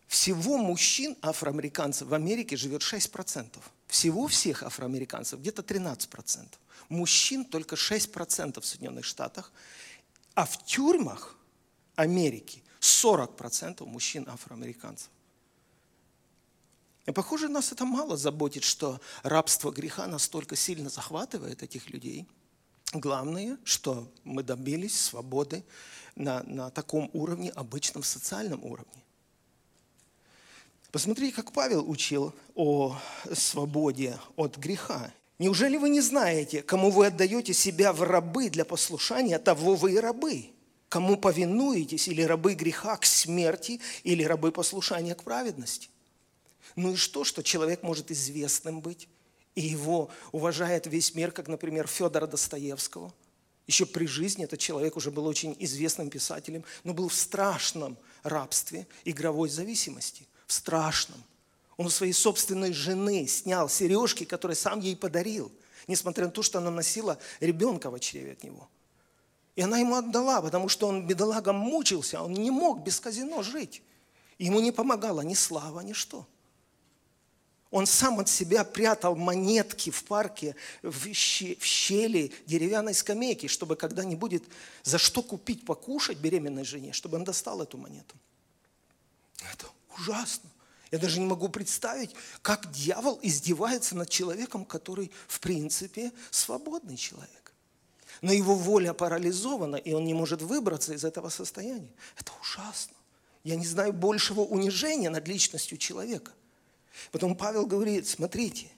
Всего 0.06 0.56
мужчин 0.56 1.16
афроамериканцев 1.20 2.08
в 2.08 2.14
Америке 2.14 2.56
живет 2.56 2.82
6%. 2.82 3.58
Всего 3.88 4.28
всех 4.28 4.62
афроамериканцев 4.62 5.40
где-то 5.40 5.62
13%. 5.62 6.46
Мужчин 6.88 7.44
только 7.44 7.74
6% 7.74 8.60
в 8.60 8.64
Соединенных 8.64 9.04
Штатах, 9.04 9.52
а 10.34 10.46
в 10.46 10.64
тюрьмах 10.64 11.36
Америки 11.96 12.62
40% 12.80 13.84
мужчин 13.84 14.28
афроамериканцев. 14.28 15.10
И 17.06 17.12
похоже, 17.12 17.48
нас 17.48 17.72
это 17.72 17.84
мало 17.84 18.16
заботит, 18.16 18.64
что 18.64 19.00
рабство 19.22 19.70
греха 19.70 20.06
настолько 20.06 20.56
сильно 20.56 20.88
захватывает 20.88 21.62
этих 21.62 21.90
людей. 21.90 22.26
Главное, 22.92 23.58
что 23.64 24.10
мы 24.24 24.42
добились 24.42 24.98
свободы 24.98 25.64
на, 26.14 26.42
на 26.44 26.70
таком 26.70 27.10
уровне, 27.12 27.50
обычном 27.50 28.02
социальном 28.02 28.64
уровне. 28.64 29.02
Посмотри, 30.92 31.30
как 31.30 31.52
Павел 31.52 31.88
учил 31.90 32.32
о 32.54 32.96
свободе 33.34 34.18
от 34.36 34.56
греха. 34.56 35.12
Неужели 35.38 35.76
вы 35.76 35.90
не 35.90 36.00
знаете, 36.00 36.62
кому 36.62 36.90
вы 36.90 37.06
отдаете 37.06 37.52
себя 37.52 37.92
в 37.92 38.02
рабы 38.02 38.48
для 38.48 38.64
послушания, 38.64 39.38
того 39.38 39.74
вы 39.74 39.94
и 39.94 39.98
рабы? 39.98 40.50
Кому 40.88 41.16
повинуетесь, 41.16 42.08
или 42.08 42.22
рабы 42.22 42.54
греха 42.54 42.96
к 42.96 43.04
смерти, 43.04 43.80
или 44.04 44.22
рабы 44.22 44.52
послушания 44.52 45.14
к 45.14 45.24
праведности? 45.24 45.90
Ну 46.76 46.92
и 46.92 46.96
что, 46.96 47.24
что 47.24 47.42
человек 47.42 47.82
может 47.82 48.10
известным 48.10 48.80
быть, 48.80 49.08
и 49.56 49.62
его 49.62 50.08
уважает 50.30 50.86
весь 50.86 51.16
мир, 51.16 51.32
как, 51.32 51.48
например, 51.48 51.88
Федора 51.88 52.28
Достоевского. 52.28 53.12
Еще 53.66 53.84
при 53.84 54.06
жизни 54.06 54.44
этот 54.44 54.60
человек 54.60 54.96
уже 54.96 55.10
был 55.10 55.26
очень 55.26 55.56
известным 55.58 56.08
писателем, 56.08 56.62
но 56.84 56.94
был 56.94 57.08
в 57.08 57.14
страшном 57.14 57.98
рабстве 58.22 58.86
игровой 59.04 59.48
зависимости, 59.48 60.28
в 60.46 60.52
страшном– 60.52 61.20
он 61.76 61.86
у 61.86 61.90
своей 61.90 62.12
собственной 62.12 62.72
жены 62.72 63.26
снял 63.26 63.68
сережки, 63.68 64.24
которые 64.24 64.56
сам 64.56 64.80
ей 64.80 64.96
подарил, 64.96 65.52
несмотря 65.86 66.24
на 66.24 66.30
то, 66.30 66.42
что 66.42 66.58
она 66.58 66.70
носила 66.70 67.18
ребенка 67.40 67.90
в 67.90 68.00
чреве 68.00 68.32
от 68.32 68.42
него. 68.42 68.68
И 69.56 69.62
она 69.62 69.78
ему 69.78 69.94
отдала, 69.94 70.40
потому 70.42 70.68
что 70.68 70.86
он, 70.86 71.06
бедолага, 71.06 71.52
мучился, 71.52 72.22
он 72.22 72.32
не 72.32 72.50
мог 72.50 72.82
без 72.82 73.00
казино 73.00 73.42
жить. 73.42 73.82
Ему 74.38 74.60
не 74.60 74.72
помогала 74.72 75.22
ни 75.22 75.34
слава, 75.34 75.80
ни 75.80 75.92
что. 75.92 76.26
Он 77.70 77.86
сам 77.86 78.20
от 78.20 78.28
себя 78.28 78.64
прятал 78.64 79.16
монетки 79.16 79.90
в 79.90 80.04
парке, 80.04 80.54
в 80.82 81.12
щели 81.12 82.32
деревянной 82.46 82.94
скамейки, 82.94 83.48
чтобы 83.48 83.76
когда 83.76 84.04
не 84.04 84.14
будет 84.14 84.44
за 84.84 84.98
что 84.98 85.22
купить 85.22 85.64
покушать 85.64 86.18
беременной 86.18 86.64
жене, 86.64 86.92
чтобы 86.92 87.16
он 87.16 87.24
достал 87.24 87.60
эту 87.60 87.76
монету. 87.76 88.14
Это 89.52 89.66
ужасно. 89.96 90.48
Я 90.92 90.98
даже 90.98 91.18
не 91.18 91.26
могу 91.26 91.48
представить, 91.48 92.14
как 92.42 92.70
дьявол 92.70 93.18
издевается 93.22 93.96
над 93.96 94.08
человеком, 94.08 94.64
который, 94.64 95.10
в 95.26 95.40
принципе, 95.40 96.12
свободный 96.30 96.96
человек. 96.96 97.52
Но 98.22 98.32
его 98.32 98.54
воля 98.54 98.94
парализована, 98.94 99.76
и 99.76 99.92
он 99.92 100.04
не 100.04 100.14
может 100.14 100.40
выбраться 100.40 100.94
из 100.94 101.04
этого 101.04 101.28
состояния. 101.28 101.92
Это 102.16 102.32
ужасно. 102.40 102.94
Я 103.42 103.56
не 103.56 103.66
знаю 103.66 103.92
большего 103.92 104.40
унижения 104.40 105.10
над 105.10 105.26
личностью 105.26 105.76
человека. 105.76 106.32
Потом 107.12 107.36
Павел 107.36 107.66
говорит, 107.66 108.06
смотрите, 108.06 108.68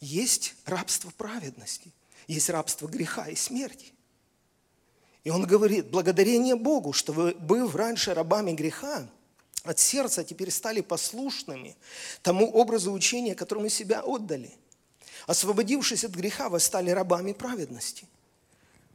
есть 0.00 0.54
рабство 0.64 1.10
праведности, 1.10 1.92
есть 2.26 2.50
рабство 2.50 2.86
греха 2.86 3.28
и 3.28 3.36
смерти. 3.36 3.92
И 5.24 5.30
он 5.30 5.44
говорит, 5.44 5.90
благодарение 5.90 6.54
Богу, 6.54 6.92
что 6.92 7.12
вы, 7.12 7.34
быв 7.34 7.74
раньше 7.74 8.14
рабами 8.14 8.52
греха, 8.52 9.08
от 9.64 9.78
сердца 9.80 10.22
теперь 10.22 10.50
стали 10.50 10.80
послушными 10.80 11.76
тому 12.22 12.48
образу 12.48 12.92
учения, 12.92 13.34
которому 13.34 13.68
себя 13.68 14.02
отдали. 14.02 14.52
Освободившись 15.26 16.04
от 16.04 16.12
греха, 16.12 16.48
вы 16.48 16.60
стали 16.60 16.90
рабами 16.90 17.32
праведности. 17.32 18.06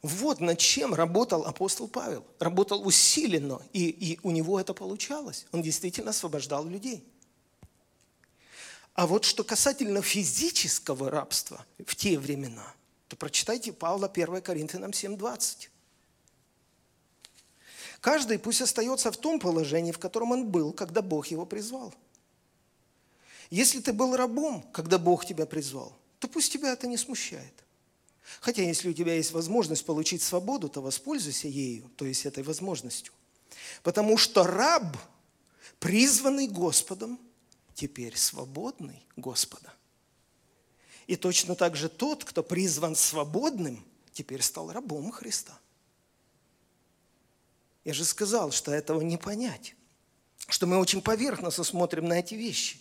Вот 0.01 0.39
над 0.39 0.57
чем 0.57 0.93
работал 0.93 1.43
апостол 1.43 1.87
Павел. 1.87 2.25
Работал 2.39 2.87
усиленно, 2.87 3.61
и, 3.73 3.89
и 3.89 4.19
у 4.23 4.31
него 4.31 4.59
это 4.59 4.73
получалось. 4.73 5.45
Он 5.51 5.61
действительно 5.61 6.09
освобождал 6.11 6.65
людей. 6.65 7.03
А 9.01 9.07
вот 9.07 9.25
что 9.25 9.43
касательно 9.43 10.03
физического 10.03 11.09
рабства 11.09 11.65
в 11.83 11.95
те 11.95 12.19
времена, 12.19 12.71
то 13.07 13.15
прочитайте 13.15 13.73
Павла 13.73 14.05
1 14.05 14.43
Коринфянам 14.43 14.91
7.20. 14.91 15.69
Каждый 17.99 18.37
пусть 18.37 18.61
остается 18.61 19.11
в 19.11 19.17
том 19.17 19.39
положении, 19.39 19.91
в 19.91 19.97
котором 19.97 20.33
он 20.33 20.51
был, 20.51 20.71
когда 20.71 21.01
Бог 21.01 21.25
его 21.29 21.47
призвал. 21.47 21.95
Если 23.49 23.79
ты 23.79 23.91
был 23.91 24.15
рабом, 24.15 24.61
когда 24.71 24.99
Бог 24.99 25.25
тебя 25.25 25.47
призвал, 25.47 25.97
то 26.19 26.27
пусть 26.27 26.53
тебя 26.53 26.71
это 26.71 26.85
не 26.85 26.97
смущает. 26.97 27.63
Хотя 28.39 28.61
если 28.61 28.87
у 28.87 28.93
тебя 28.93 29.15
есть 29.15 29.31
возможность 29.31 29.83
получить 29.83 30.21
свободу, 30.21 30.69
то 30.69 30.79
воспользуйся 30.79 31.47
ею, 31.47 31.89
то 31.95 32.05
есть 32.05 32.27
этой 32.27 32.43
возможностью. 32.43 33.13
Потому 33.81 34.15
что 34.17 34.43
раб, 34.43 34.95
призванный 35.79 36.47
Господом, 36.47 37.19
теперь 37.81 38.15
свободный 38.15 39.03
Господа. 39.15 39.73
И 41.07 41.15
точно 41.15 41.55
так 41.55 41.75
же 41.75 41.89
тот, 41.89 42.23
кто 42.23 42.43
призван 42.43 42.95
свободным, 42.95 43.83
теперь 44.13 44.43
стал 44.43 44.71
рабом 44.71 45.11
Христа. 45.11 45.57
Я 47.83 47.95
же 47.95 48.05
сказал, 48.05 48.51
что 48.51 48.71
этого 48.71 49.01
не 49.01 49.17
понять, 49.17 49.73
что 50.47 50.67
мы 50.67 50.77
очень 50.77 51.01
поверхностно 51.01 51.63
смотрим 51.63 52.07
на 52.07 52.19
эти 52.19 52.35
вещи, 52.35 52.79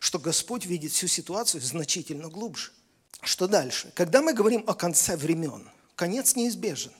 что 0.00 0.18
Господь 0.18 0.64
видит 0.64 0.92
всю 0.92 1.08
ситуацию 1.08 1.60
значительно 1.60 2.30
глубже. 2.30 2.72
Что 3.20 3.46
дальше? 3.46 3.92
Когда 3.94 4.22
мы 4.22 4.32
говорим 4.32 4.64
о 4.66 4.72
конце 4.72 5.14
времен, 5.14 5.68
конец 5.94 6.36
неизбежен. 6.36 6.92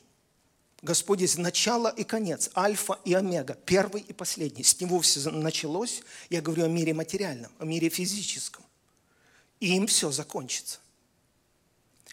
Господь 0.83 1.21
есть 1.21 1.39
начало 1.39 1.89
и 1.89 2.03
конец, 2.03 2.51
альфа 2.57 2.99
и 3.05 3.15
омега, 3.15 3.55
первый 3.55 4.03
и 4.03 4.13
последний. 4.13 4.65
С 4.65 4.81
него 4.81 5.01
все 5.01 5.31
началось, 5.31 6.03
я 6.29 6.43
говорю 6.43 6.65
о 6.65 6.69
мире 6.69 6.93
материальном, 6.93 7.53
о 7.61 7.65
мире 7.65 7.89
физическом. 7.89 8.65
И 9.61 9.77
им 9.77 9.87
все 9.87 10.11
закончится. 10.11 10.81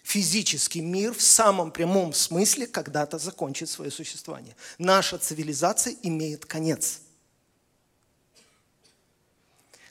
Физический 0.04 0.82
мир 0.82 1.14
в 1.14 1.20
самом 1.20 1.72
прямом 1.72 2.12
смысле 2.12 2.68
когда-то 2.68 3.18
закончит 3.18 3.68
свое 3.68 3.90
существование. 3.90 4.54
Наша 4.78 5.18
цивилизация 5.18 5.96
имеет 6.04 6.46
конец. 6.46 7.00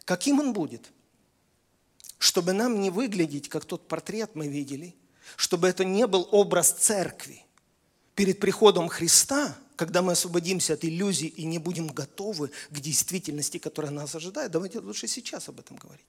Каким 0.05 0.39
он 0.39 0.53
будет? 0.53 0.89
Чтобы 2.17 2.53
нам 2.53 2.79
не 2.79 2.89
выглядеть, 2.89 3.50
как 3.50 3.65
тот 3.65 3.89
портрет 3.89 4.31
мы 4.36 4.48
видели, 4.48 4.95
чтобы 5.36 5.67
это 5.67 5.83
не 5.83 6.07
был 6.07 6.29
образ 6.31 6.71
церкви– 6.71 7.43
перед 8.19 8.38
приходом 8.38 8.89
Христа, 8.89 9.57
когда 9.77 10.01
мы 10.01 10.11
освободимся 10.11 10.73
от 10.73 10.83
иллюзий 10.83 11.27
и 11.27 11.45
не 11.45 11.57
будем 11.57 11.88
готовы 11.88 12.51
к 12.69 12.79
действительности, 12.81 13.59
которая 13.59 13.93
нас 13.93 14.13
ожидает, 14.13 14.51
давайте 14.51 14.79
лучше 14.79 15.07
сейчас 15.07 15.47
об 15.47 15.61
этом 15.61 15.77
говорить. 15.77 16.05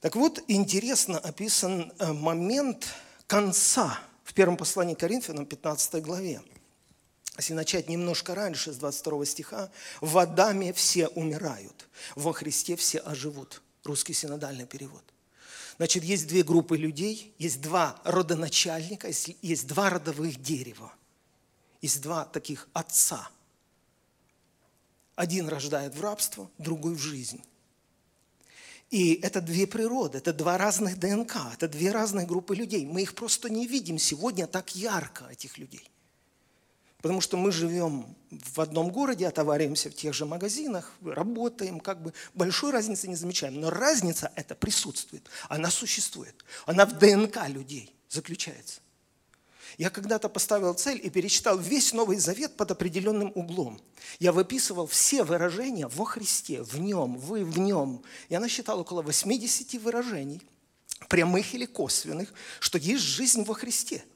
Так 0.00 0.16
вот, 0.16 0.42
интересно 0.48 1.18
описан 1.18 1.92
э, 1.98 2.10
момент 2.10 2.88
конца 3.26 4.00
в 4.24 4.32
первом 4.32 4.56
послании 4.56 4.94
к 4.94 4.98
Коринфянам, 4.98 5.44
15 5.44 6.02
главе. 6.02 6.40
Если 7.36 7.52
начать 7.52 7.90
немножко 7.90 8.34
раньше, 8.34 8.72
с 8.72 8.76
22 8.78 9.26
стиха, 9.26 9.70
«В 10.00 10.16
Адаме 10.16 10.72
все 10.72 11.08
умирают, 11.08 11.86
во 12.14 12.32
Христе 12.32 12.76
все 12.76 13.00
оживут». 13.00 13.60
Русский 13.84 14.14
синодальный 14.14 14.64
перевод. 14.64 15.04
Значит, 15.76 16.04
есть 16.04 16.26
две 16.26 16.42
группы 16.42 16.76
людей, 16.76 17.34
есть 17.38 17.60
два 17.60 18.00
родоначальника, 18.04 19.08
есть 19.08 19.66
два 19.66 19.90
родовых 19.90 20.40
дерева, 20.40 20.92
есть 21.82 22.00
два 22.00 22.24
таких 22.24 22.68
отца. 22.72 23.28
Один 25.14 25.48
рождает 25.48 25.94
в 25.94 26.00
рабство, 26.00 26.50
другой 26.58 26.94
в 26.94 27.00
жизнь. 27.00 27.42
И 28.90 29.14
это 29.14 29.40
две 29.40 29.66
природы, 29.66 30.18
это 30.18 30.32
два 30.32 30.56
разных 30.56 30.98
ДНК, 30.98 31.36
это 31.52 31.68
две 31.68 31.90
разные 31.90 32.26
группы 32.26 32.54
людей. 32.54 32.86
Мы 32.86 33.02
их 33.02 33.14
просто 33.14 33.50
не 33.50 33.66
видим 33.66 33.98
сегодня 33.98 34.46
так 34.46 34.74
ярко, 34.76 35.26
этих 35.26 35.58
людей. 35.58 35.90
Потому 36.98 37.20
что 37.20 37.36
мы 37.36 37.52
живем 37.52 38.16
в 38.30 38.60
одном 38.60 38.90
городе, 38.90 39.26
отовариваемся 39.26 39.90
в 39.90 39.94
тех 39.94 40.14
же 40.14 40.24
магазинах, 40.24 40.92
работаем, 41.02 41.78
как 41.80 42.02
бы 42.02 42.12
большой 42.34 42.72
разницы 42.72 43.08
не 43.08 43.16
замечаем. 43.16 43.60
Но 43.60 43.70
разница 43.70 44.32
эта 44.34 44.54
присутствует, 44.54 45.28
она 45.48 45.70
существует. 45.70 46.44
Она 46.64 46.86
в 46.86 46.98
ДНК 46.98 47.48
людей 47.48 47.94
заключается. 48.08 48.80
Я 49.78 49.90
когда-то 49.90 50.30
поставил 50.30 50.72
цель 50.72 51.00
и 51.04 51.10
перечитал 51.10 51.58
весь 51.58 51.92
Новый 51.92 52.16
Завет 52.16 52.56
под 52.56 52.70
определенным 52.70 53.30
углом. 53.34 53.78
Я 54.18 54.32
выписывал 54.32 54.86
все 54.86 55.22
выражения 55.22 55.86
во 55.86 56.06
Христе, 56.06 56.62
в 56.62 56.78
Нем, 56.78 57.18
вы 57.18 57.44
в 57.44 57.58
Нем. 57.58 58.02
Я 58.30 58.40
насчитал 58.40 58.80
около 58.80 59.02
80 59.02 59.74
выражений, 59.82 60.40
прямых 61.08 61.52
или 61.54 61.66
косвенных, 61.66 62.32
что 62.58 62.78
есть 62.78 63.02
жизнь 63.02 63.44
во 63.44 63.52
Христе– 63.52 64.02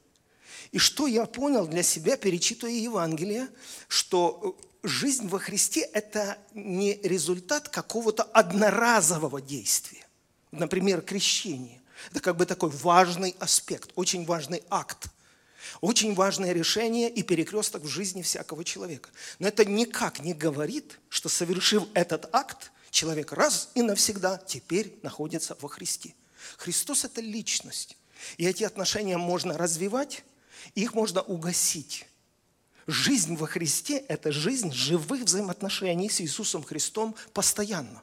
и 0.73 0.79
что 0.79 1.07
я 1.07 1.27
понял 1.27 1.67
для 1.67 1.83
себя, 1.83 2.17
перечитывая 2.17 2.75
Евангелие, 2.75 3.49
что 3.89 4.57
э, 4.83 4.89
жизнь 4.89 5.29
во 5.29 5.39
Христе– 5.39 5.81
это 5.93 6.39
не 6.55 6.95
результат 7.03 7.69
какого-то 7.69 8.23
одноразового 8.23 9.41
действия. 9.41 10.07
Например, 10.53 11.01
крещение. 11.01 11.81
Это 12.11 12.21
как 12.21 12.37
бы 12.37 12.47
такой 12.47 12.71
важный 12.71 13.35
аспект, 13.41 13.91
очень 13.97 14.25
важный 14.25 14.63
акт. 14.71 15.09
Очень 15.81 16.15
важное 16.15 16.53
решение 16.53 17.11
и 17.11 17.23
перекресток 17.23 17.83
в 17.83 17.89
жизни 17.89 18.23
всякого 18.23 18.65
человека. 18.65 19.11
Но 19.39 19.49
это 19.49 19.65
никак 19.65 20.21
не 20.21 20.33
говорит, 20.33 20.99
что 21.09 21.29
совершив 21.29 21.85
этот 21.95 22.35
акт, 22.35 22.73
человек 22.91 23.33
раз 23.33 23.71
и 23.75 23.83
навсегда 23.83 24.39
теперь 24.39 24.99
находится 25.03 25.57
во 25.61 25.69
Христе. 25.69 26.15
Христос– 26.57 27.05
это 27.05 27.21
личность. 27.21 27.97
И 28.39 28.47
эти 28.47 28.65
отношения 28.65 29.17
можно 29.17 29.57
развивать, 29.57 30.25
их 30.75 30.95
можно 30.95 31.23
угасить. 31.23 32.07
Жизнь 32.87 33.37
во 33.37 33.47
Христе– 33.47 33.99
это 34.09 34.33
жизнь 34.33 34.73
живых 34.73 35.23
взаимоотношений 35.23 36.11
с 36.11 36.21
Иисусом 36.21 36.63
Христом 36.63 37.15
постоянно. 37.33 38.03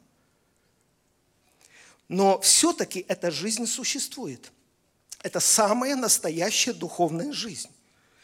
Но 2.07 2.39
все-таки 2.39 3.05
эта 3.07 3.31
жизнь 3.31 3.65
существует. 3.65 4.51
Это 5.23 5.39
самая 5.39 5.95
настоящая 5.95 6.73
духовная 6.73 7.33
жизнь. 7.33 7.69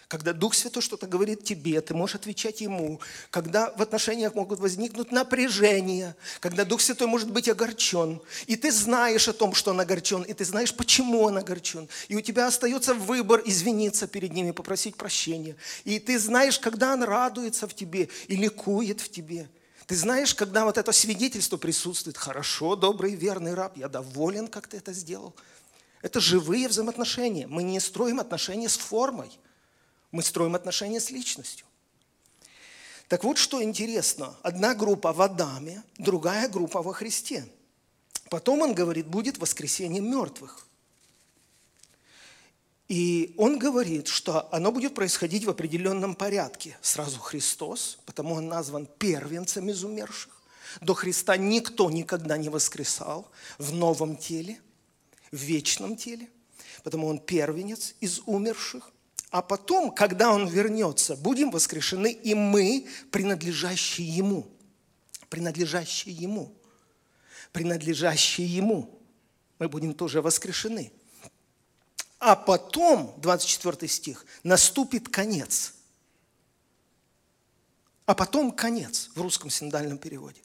Когда 0.08 0.34
Дух 0.34 0.54
Святой 0.54 0.82
что-то 0.82 1.08
говорит 1.08 1.44
тебе, 1.44 1.80
ты 1.82 1.94
можешь 1.94 2.16
отвечать 2.16 2.62
Ему. 2.62 3.00
Когда 3.30 3.72
в 3.72 3.82
отношениях 3.82 4.36
могут 4.36 4.60
возникнуть 4.60 5.12
напряжения, 5.12 6.16
когда 6.39 6.66
Дух 6.66 6.82
Святой 6.82 7.08
может 7.08 7.32
быть 7.32 7.50
огорчен, 7.50 8.22
и 8.46 8.56
ты 8.56 8.72
знаешь 8.72 9.28
о 9.28 9.34
том, 9.34 9.54
что 9.54 9.72
он 9.72 9.80
огорчен, 9.80 10.24
и 10.24 10.34
ты 10.34 10.46
знаешь, 10.46 10.74
почему 10.74 11.22
он 11.22 11.38
огорчен. 11.38 11.88
И 12.08 12.16
у 12.16 12.22
тебя 12.22 12.48
остается 12.48 12.94
выбор 12.94 13.42
извиниться 13.46 14.08
перед 14.08 14.34
ними, 14.34 14.52
попросить 14.52 14.96
прощения. 14.96 15.56
И 15.84 16.00
ты 16.00 16.20
знаешь, 16.20 16.60
когда 16.60 16.94
он 16.94 17.04
радуется 17.04 17.68
в 17.68 17.74
тебе 17.74 18.10
и 18.28 18.36
ликует 18.36 19.02
в 19.02 19.10
тебе. 19.10 19.50
Ты 19.86 19.96
знаешь, 19.96 20.34
когда 20.34 20.66
вот 20.66 20.78
это 20.78 20.92
свидетельство 20.92 21.58
присутствует, 21.58 22.18
хорошо, 22.18 22.76
добрый, 22.76 23.16
верный 23.16 23.54
раб, 23.54 23.78
я 23.78 23.89
доволен, 23.89 24.48
как 24.48 24.68
ты 24.68 24.78
это 24.78 24.94
сделал. 24.94 25.36
Это 26.02 26.20
живые 26.20 26.68
взаимоотношения. 26.68 27.48
Мы 27.48 27.63
не 27.63 27.80
строим 27.80 28.20
отношения 28.20 28.70
с 28.70 28.78
формой. 28.78 29.32
Мы 30.13 30.21
строим 30.21 30.54
отношения 30.54 31.02
с 31.02 31.10
личностью. 31.10 31.65
Так 33.10 33.23
вот, 33.23 33.38
что 33.38 33.62
интересно. 33.62 34.38
Одна 34.43 34.76
группа 34.76 35.12
в 35.12 35.21
Адаме, 35.21 35.84
другая 35.97 36.47
группа 36.47 36.84
во 36.84 36.93
Христе. 36.93 37.45
Потом 38.30 38.62
он 38.62 38.76
говорит, 38.76 39.08
будет 39.08 39.39
воскресение 39.39 40.02
мертвых. 40.02 40.67
И 42.88 43.34
он 43.38 43.58
говорит, 43.58 44.08
что 44.08 44.54
оно 44.54 44.71
будет 44.71 44.93
происходить 44.93 45.45
в 45.45 45.49
определенном 45.49 46.13
порядке. 46.13 46.78
Сразу 46.84 47.19
Христос, 47.19 47.97
потому 48.06 48.36
он 48.36 48.47
назван 48.47 48.86
первенцем 48.86 49.67
из 49.69 49.84
умерших. 49.84 50.43
До 50.80 50.93
Христа 50.93 51.38
никто 51.38 51.89
никогда 51.89 52.38
не 52.38 52.49
воскресал 52.49 53.32
в 53.58 53.73
новом 53.73 54.15
теле, 54.15 54.60
в 55.32 55.38
вечном 55.38 55.95
теле, 55.95 56.30
потому 56.84 57.08
он 57.08 57.17
первенец 57.17 57.95
из 57.99 58.21
умерших. 58.28 58.92
А 59.34 59.41
потом, 59.41 59.89
когда 59.89 60.32
Он 60.32 60.48
вернется, 60.48 61.15
будем 61.15 61.50
воскрешены 61.50 62.12
и 62.12 62.36
мы, 62.36 62.88
принадлежащие 63.10 64.08
Ему. 64.08 64.48
Принадлежащие 65.28 66.13
Ему. 66.13 66.54
Принадлежащие 67.52 68.46
Ему. 68.46 69.02
Мы 69.58 69.69
будем 69.69 69.96
тоже 69.96 70.22
воскрешены. 70.22 70.91
А 72.19 72.36
потом, 72.36 73.15
24 73.17 73.88
стих, 73.88 74.24
наступит 74.43 75.10
конец. 75.10 75.74
А 78.06 78.13
потом 78.13 78.52
конец 78.52 79.10
в 79.15 79.22
русском 79.24 79.50
синодальном 79.50 79.98
переводе. 79.98 80.41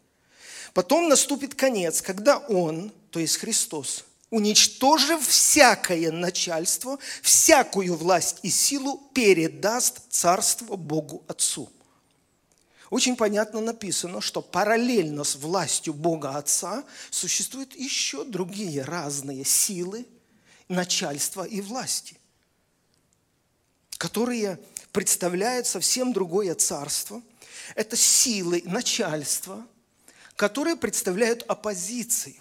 Потом 0.73 1.11
наступит 1.11 1.55
конец, 1.55 2.01
когда 2.01 2.39
Он, 2.39 2.91
то 3.11 3.21
есть 3.21 3.37
Христос, 3.37 4.07
уничтожив 4.31 5.27
всякое 5.27 6.11
начальство, 6.11 6.99
всякую 7.23 7.97
власть 7.97 8.39
и 8.43 8.51
силу, 8.51 8.99
передаст 9.15 10.01
царство 10.11 10.77
Богу 10.77 11.25
Отцу. 11.29 11.71
очень 12.91 13.17
понятно 13.17 13.61
написано, 13.61 14.21
что 14.21 14.43
параллельно 14.43 15.25
с 15.25 15.37
властью 15.37 15.95
Бога 15.95 16.37
Отца 16.37 16.85
существуют 17.11 17.75
еще 17.75 18.25
другие 18.25 18.83
разные 18.83 19.45
силы, 19.45 20.07
начальства 20.69 21.45
и 21.45 21.61
власти, 21.61 22.17
которые 23.97 24.59
представляют 24.93 25.67
совсем 25.67 26.13
другое 26.13 26.55
царство. 26.55 27.23
Это 27.75 27.97
силы 27.97 28.63
начальства, 28.67 29.67
которые 30.37 30.77
представляют 30.77 31.43
оппозицию. 31.49 32.37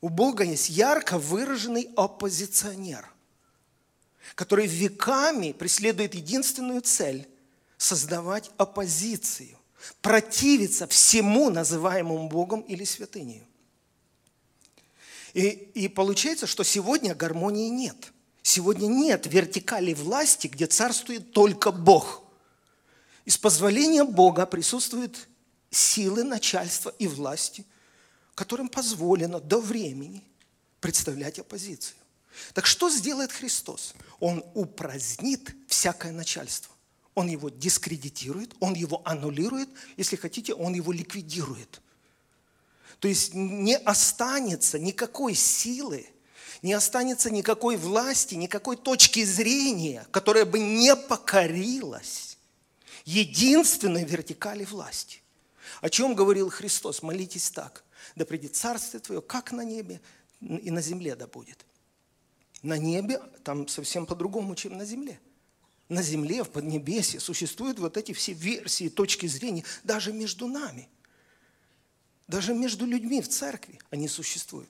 У 0.00 0.08
Бога 0.08 0.44
есть 0.44 0.68
ярко 0.68 1.18
выраженный 1.18 1.90
оппозиционер, 1.96 3.08
который 4.34 4.66
веками 4.66 5.52
преследует 5.52 6.14
единственную 6.14 6.82
цель– 6.82 7.28
создавать 7.78 8.50
оппозицию 8.56 9.56
противиться 10.02 10.86
всему 10.88 11.48
называемому 11.48 12.28
Богом 12.28 12.60
или 12.62 12.84
святыней. 12.84 13.44
И, 15.32 15.48
и 15.74 15.88
получается, 15.88 16.46
что 16.46 16.64
сегодня 16.64 17.14
гармонии 17.14 17.68
нет. 17.68 18.12
Сегодня 18.42 18.86
нет 18.88 19.26
вертикали 19.26 19.94
власти, 19.94 20.48
где 20.48 20.66
царствует 20.66 21.32
только 21.32 21.70
Бог. 21.70 22.24
Из 23.24 23.38
позволения 23.38 24.04
Бога 24.04 24.46
присутствуют 24.46 25.28
силы 25.70 26.24
начальства 26.24 26.92
и 26.98 27.06
власти, 27.06 27.64
которым 28.38 28.68
позволено 28.68 29.40
до 29.40 29.60
времени 29.60 30.22
представлять 30.80 31.38
оппозицию. 31.38 31.96
Так 32.54 32.66
что 32.66 32.88
сделает 32.88 33.32
Христос? 33.32 33.94
Он 34.20 34.44
упразднит 34.54 35.54
всякое 35.66 36.12
начальство 36.12 36.72
он 37.18 37.26
его 37.26 37.48
дискредитирует, 37.48 38.54
он 38.60 38.74
его 38.74 39.02
аннулирует, 39.04 39.68
если 39.96 40.14
хотите, 40.14 40.54
он 40.54 40.74
его 40.74 40.92
ликвидирует. 40.92 41.82
То 43.00 43.08
есть 43.08 43.34
не 43.34 43.76
останется 43.76 44.78
никакой 44.78 45.34
силы, 45.34 46.06
не 46.62 46.74
останется 46.74 47.28
никакой 47.30 47.76
власти, 47.76 48.36
никакой 48.36 48.76
точки 48.76 49.24
зрения, 49.24 50.06
которая 50.12 50.44
бы 50.44 50.60
не 50.60 50.94
покорилась 50.94 52.38
единственной 53.04 54.04
вертикали 54.04 54.64
власти. 54.64 55.20
О 55.80 55.90
чем 55.90 56.14
говорил 56.14 56.50
Христос? 56.50 57.02
Молитесь 57.02 57.50
так. 57.50 57.82
Да 58.18 58.26
придет 58.26 58.54
Царствие 58.54 59.00
Твое, 59.00 59.22
как 59.22 59.52
на 59.52 59.62
небе, 59.62 60.00
и 60.40 60.70
на 60.70 60.82
земле 60.82 61.16
да 61.16 61.26
будет. 61.26 61.64
На 62.62 62.76
небе 62.76 63.20
там 63.44 63.66
совсем 63.68 64.04
по-другому, 64.04 64.54
чем 64.54 64.76
на 64.76 64.84
земле 64.84 65.18
на 65.88 66.02
земле, 66.02 66.44
в 66.44 66.50
Поднебесье 66.50 67.18
существуют 67.18 67.78
вот 67.78 67.96
эти 67.96 68.12
все 68.12 68.32
версии, 68.32 68.88
точки 68.88 69.26
зрения, 69.26 69.64
даже 69.84 70.12
между 70.12 70.46
нами. 70.46 70.88
Даже 72.26 72.52
между 72.52 72.84
людьми 72.84 73.22
в 73.22 73.28
церкви 73.28 73.80
они 73.90 74.06
существуют. 74.06 74.68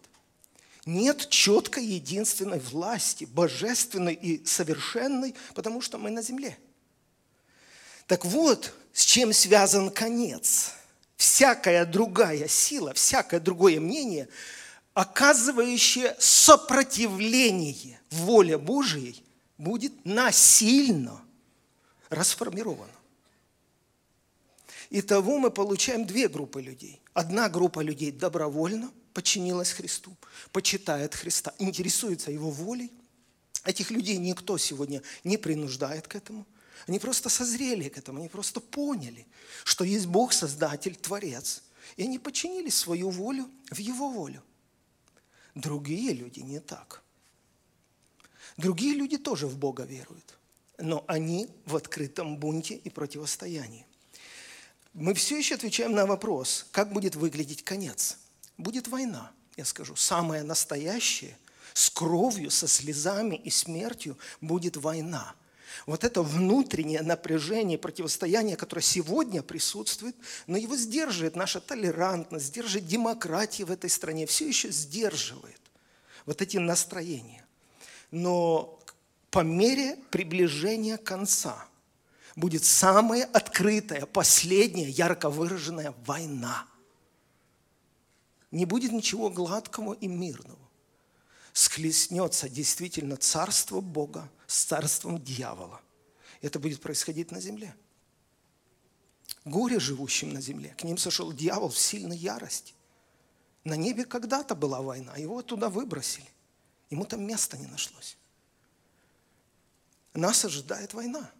Нет 0.87 1.29
четкой 1.29 1.85
единственной 1.85 2.61
власти, 2.61 3.25
божественной 3.25 4.15
и 4.15 4.45
совершенной, 4.47 5.35
потому 5.55 5.81
что 5.81 5.99
мы 5.99 6.11
на 6.11 6.23
земле. 6.23 6.57
Так 8.07 8.25
вот, 8.25 8.73
с 8.93 9.05
чем 9.05 9.33
связан 9.33 9.91
конец. 9.91 10.73
Всякая 11.19 11.85
другая 11.85 12.47
сила, 12.47 12.95
всякое 12.95 13.41
другое 13.41 13.81
мнение, 13.81 14.29
оказывающее 14.95 16.15
сопротивление 16.21 18.01
воле 18.11 18.57
Божией, 18.57 19.25
будет 19.59 20.05
насильно 20.05 21.21
расформировано. 22.09 22.93
Итого 24.91 25.39
мы 25.39 25.51
получаем 25.51 26.07
две 26.07 26.29
группы 26.29 26.63
людей. 26.63 27.01
Одна 27.15 27.49
группа 27.49 27.81
людей 27.81 28.13
добровольно 28.13 28.89
подчинилась 29.13 29.73
Христу, 29.73 30.17
почитает 30.53 31.17
Христа, 31.17 31.53
интересуется 31.59 32.31
Его 32.31 32.53
волей. 32.53 32.93
Этих 33.65 33.91
людей 33.91 34.19
никто 34.19 34.57
сегодня 34.57 35.03
не 35.25 35.37
принуждает 35.37 36.07
к 36.07 36.15
этому. 36.15 36.47
Они 36.87 36.99
просто 36.99 37.29
созрели 37.29 37.89
к 37.89 37.99
этому, 37.99 38.21
они 38.21 38.29
просто 38.29 38.61
поняли, 38.61 39.27
что 39.65 39.85
есть 39.85 40.07
Бог, 40.07 40.33
Создатель, 40.33 40.97
Творец. 40.97 41.63
И 41.97 42.03
они 42.03 42.19
подчинили 42.19 42.71
свою 42.71 43.11
волю 43.11 43.51
в 43.71 43.79
Его 43.79 44.11
волю. 44.11 44.43
Другие 45.55 46.13
люди 46.13 46.41
не 46.41 46.61
так– 46.61 47.03
Другие 48.59 48.95
люди 48.95 49.17
тоже 49.17 49.47
в 49.47 49.57
Бога 49.57 49.85
веруют, 49.85 50.37
но 50.79 51.05
они 51.07 51.49
в 51.65 51.77
открытом 51.77 52.37
бунте 52.37 52.75
и 52.75 52.91
противостоянии. 52.91 53.87
Мы 54.95 55.15
все 55.15 55.39
еще 55.39 55.55
отвечаем 55.55 55.93
на 55.93 56.07
вопрос, 56.07 56.67
как 56.73 56.93
будет 56.93 57.15
выглядеть 57.15 57.63
конец. 57.63 58.19
Будет 58.57 58.89
война, 58.89 59.31
я 59.57 59.65
скажу, 59.65 59.95
самая 59.95 60.43
настоящая, 60.43 61.39
с 61.73 61.89
кровью, 61.89 62.51
со 62.51 62.67
слезами 62.67 63.37
и 63.37 63.49
смертью 63.49 64.19
будет 64.41 64.77
война. 64.77 65.37
Вот 65.87 66.05
это 66.05 66.23
внутреннее 66.23 67.03
напряжение, 67.03 67.79
противостояние, 67.79 68.57
которое 68.57 68.83
сегодня 68.83 69.43
присутствует, 69.43 70.17
но 70.47 70.57
его 70.57 70.77
сдерживает 70.77 71.37
наша 71.37 71.61
толерантность, 71.61 72.47
сдерживает 72.47 72.87
демократия 72.87 73.65
в 73.65 73.71
этой 73.71 73.91
стране, 73.91 74.27
все 74.27 74.49
еще 74.49 74.71
сдерживает 74.71 75.61
вот 76.27 76.43
эти 76.43 76.57
настроения 76.59 77.45
но 78.11 78.81
по 79.31 79.41
мере 79.41 79.97
приближения 80.11 80.97
конца 80.97 81.67
будет 82.37 82.65
самая 82.65 83.25
открытая, 83.25 84.07
последняя, 84.07 84.89
ярко 84.89 85.29
выраженная 85.29 85.95
война. 86.07 86.67
Не 88.51 88.65
будет 88.65 88.93
ничего 88.93 89.29
гладкого 89.29 89.95
и 89.95 90.07
мирного. 90.07 90.59
Схлестнется 91.53 92.49
действительно 92.49 93.17
царство 93.17 93.81
Бога 93.81 94.31
с 94.49 94.65
царством 94.65 95.23
дьявола. 95.23 95.81
Это 96.41 96.59
будет 96.59 96.81
происходить 96.81 97.31
на 97.31 97.41
земле. 97.41 97.77
Горе 99.45 99.79
живущим 99.79 100.33
на 100.33 100.41
земле. 100.41 100.75
К 100.77 100.85
ним 100.85 100.97
сошел 100.97 101.33
дьявол 101.33 101.69
в 101.69 101.79
сильной 101.79 102.17
ярости. 102.17 102.75
На 103.63 103.77
небе 103.77 104.05
когда-то 104.05 104.55
была 104.55 104.81
война, 104.81 105.15
его 105.17 105.43
туда 105.43 105.69
выбросили. 105.69 106.29
Ему 106.91 107.05
там 107.05 107.25
места 107.27 107.59
не 107.59 107.67
нашлось. 107.67 108.17
Нас 110.15 110.45
ожидает 110.45 110.95
война. 110.95 111.31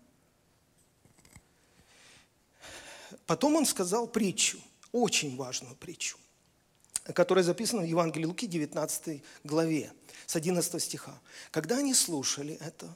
Потом 3.27 3.57
он 3.57 3.65
сказал 3.65 4.07
притчу, 4.07 4.61
очень 4.93 5.37
важную 5.37 5.75
притчу, 5.77 6.19
которая 7.15 7.43
записана 7.43 7.83
в 7.83 7.87
Евангелии 7.87 8.27
Луки, 8.27 8.47
19 8.47 9.23
главе, 9.45 9.93
с 10.29 10.37
11 10.37 10.83
стиха. 10.83 11.19
Когда 11.51 11.79
они 11.79 11.95
слушали 11.95 12.59
это, 12.61 12.95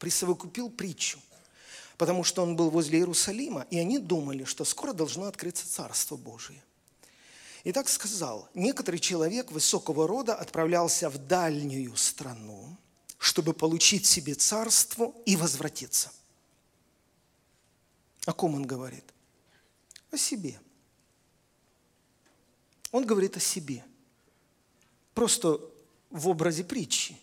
присовокупил 0.00 0.68
притчу, 0.68 1.20
потому 1.96 2.24
что 2.24 2.42
он 2.42 2.56
был 2.56 2.70
возле 2.70 2.98
Иерусалима, 2.98 3.66
и 3.70 3.78
они 3.78 4.00
думали, 4.00 4.42
что 4.42 4.64
скоро 4.64 4.92
должно 4.92 5.26
открыться 5.26 5.64
Царство 5.66 6.16
Божие. 6.16 6.60
И 7.62 7.72
так 7.72 7.88
сказал, 7.88 8.48
некоторый 8.52 8.98
человек 8.98 9.52
высокого 9.52 10.08
рода 10.08 10.34
отправлялся 10.34 11.08
в 11.08 11.18
дальнюю 11.18 11.96
страну, 11.96 12.76
чтобы 13.16 13.54
получить 13.54 14.04
себе 14.04 14.34
царство 14.34 15.14
и 15.24 15.36
возвратиться. 15.36 16.10
О 18.24 18.32
ком 18.32 18.56
он 18.56 18.66
говорит? 18.66 19.04
О 20.10 20.18
себе. 20.18 20.58
Он 22.90 23.06
говорит 23.06 23.36
о 23.36 23.40
себе. 23.40 23.84
Просто 25.14 25.60
в 26.10 26.28
образе 26.28 26.64
притчи. 26.64 27.16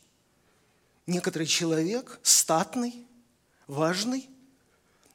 Некоторый 1.07 1.47
человек, 1.47 2.19
статный, 2.23 3.05
важный, 3.67 4.29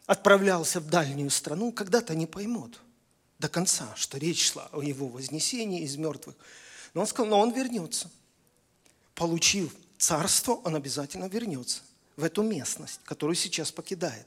отправлялся 0.06 0.80
в 0.80 0.88
дальнюю 0.88 1.30
страну, 1.30 1.72
когда-то 1.72 2.14
не 2.14 2.26
поймут– 2.26 2.80
до 3.38 3.48
конца, 3.48 3.88
что 3.96 4.18
речь 4.18 4.50
шла 4.50 4.68
о 4.72 4.82
его 4.82 5.08
вознесении 5.08 5.82
из 5.82 5.96
мертвых. 5.96 6.36
Но 6.94 7.02
он 7.02 7.06
сказал, 7.06 7.30
но 7.30 7.40
он 7.40 7.52
вернется. 7.52 8.10
Получив 9.14 9.74
царство, 9.96 10.54
он 10.64 10.74
обязательно 10.74 11.26
вернется 11.26 11.80
в 12.16 12.24
эту 12.24 12.42
местность, 12.42 13.00
которую 13.04 13.36
сейчас 13.36 13.70
покидает. 13.70 14.26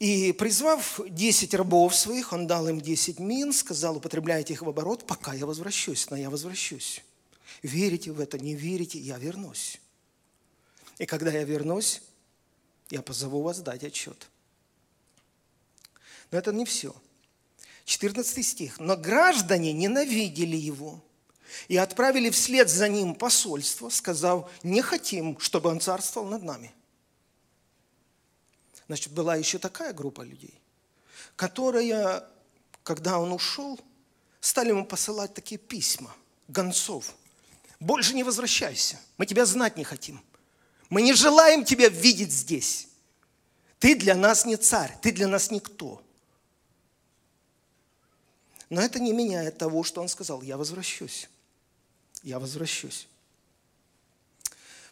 И 0.00 0.32
призвав 0.32 1.00
10 1.08 1.54
рабов 1.54 1.94
своих, 1.94 2.32
он 2.32 2.46
дал 2.46 2.68
им 2.68 2.80
10 2.80 3.20
мин, 3.20 3.52
сказал, 3.52 3.96
употребляйте 3.96 4.52
их 4.52 4.62
в 4.62 4.68
оборот, 4.68 5.06
пока 5.06 5.32
я 5.34 5.46
возвращусь, 5.46 6.10
но 6.10 6.16
я 6.16 6.30
возвращусь. 6.30 7.00
Верите 7.62 8.12
в 8.12 8.20
это, 8.20 8.38
не 8.38 8.54
верите, 8.54 8.98
я 8.98 9.18
вернусь. 9.18 9.80
И 10.98 11.06
когда 11.06 11.30
я 11.30 11.44
вернусь, 11.44 12.02
я 12.90 13.02
позову 13.02 13.42
вас 13.42 13.60
дать 13.60 13.84
отчет. 13.84 14.28
Но 16.30 16.38
это 16.38 16.52
не 16.52 16.64
все. 16.64 16.94
14 17.84 18.46
стих. 18.46 18.80
«Но 18.80 18.96
граждане 18.96 19.72
ненавидели 19.72 20.56
его 20.56 21.02
и 21.68 21.76
отправили 21.76 22.30
вслед 22.30 22.68
за 22.68 22.88
ним 22.88 23.14
посольство, 23.14 23.88
сказав, 23.90 24.50
не 24.62 24.82
хотим, 24.82 25.38
чтобы 25.38 25.70
он 25.70 25.80
царствовал 25.80 26.28
над 26.28 26.42
нами». 26.42 26.74
Значит, 28.86 29.12
была 29.12 29.36
еще 29.36 29.58
такая 29.58 29.92
группа 29.92 30.22
людей, 30.22 30.60
которые, 31.36 32.22
когда 32.82 33.18
он 33.18 33.32
ушел, 33.32 33.80
стали 34.40 34.70
ему 34.70 34.84
посылать 34.84 35.32
такие 35.32 35.58
письма, 35.58 36.14
гонцов. 36.48 37.14
Больше 37.84 38.14
не 38.14 38.24
возвращайся, 38.24 38.98
мы 39.18 39.26
тебя 39.26 39.44
знать 39.44 39.76
не 39.76 39.84
хотим. 39.84 40.22
Мы 40.88 41.02
не 41.02 41.12
желаем 41.12 41.66
тебя 41.66 41.90
видеть 41.90 42.32
здесь. 42.32 42.88
Ты 43.78 43.94
для 43.94 44.14
нас 44.14 44.46
не 44.46 44.56
царь, 44.56 44.96
ты 45.02 45.12
для 45.12 45.28
нас 45.28 45.50
никто. 45.50 46.02
Но 48.70 48.80
это 48.80 49.00
не 49.00 49.12
меняет 49.12 49.58
того, 49.58 49.84
что 49.84 50.00
он 50.00 50.08
сказал, 50.08 50.40
я 50.40 50.56
возвращусь. 50.56 51.28
Я 52.22 52.38
возвращусь. 52.38 53.06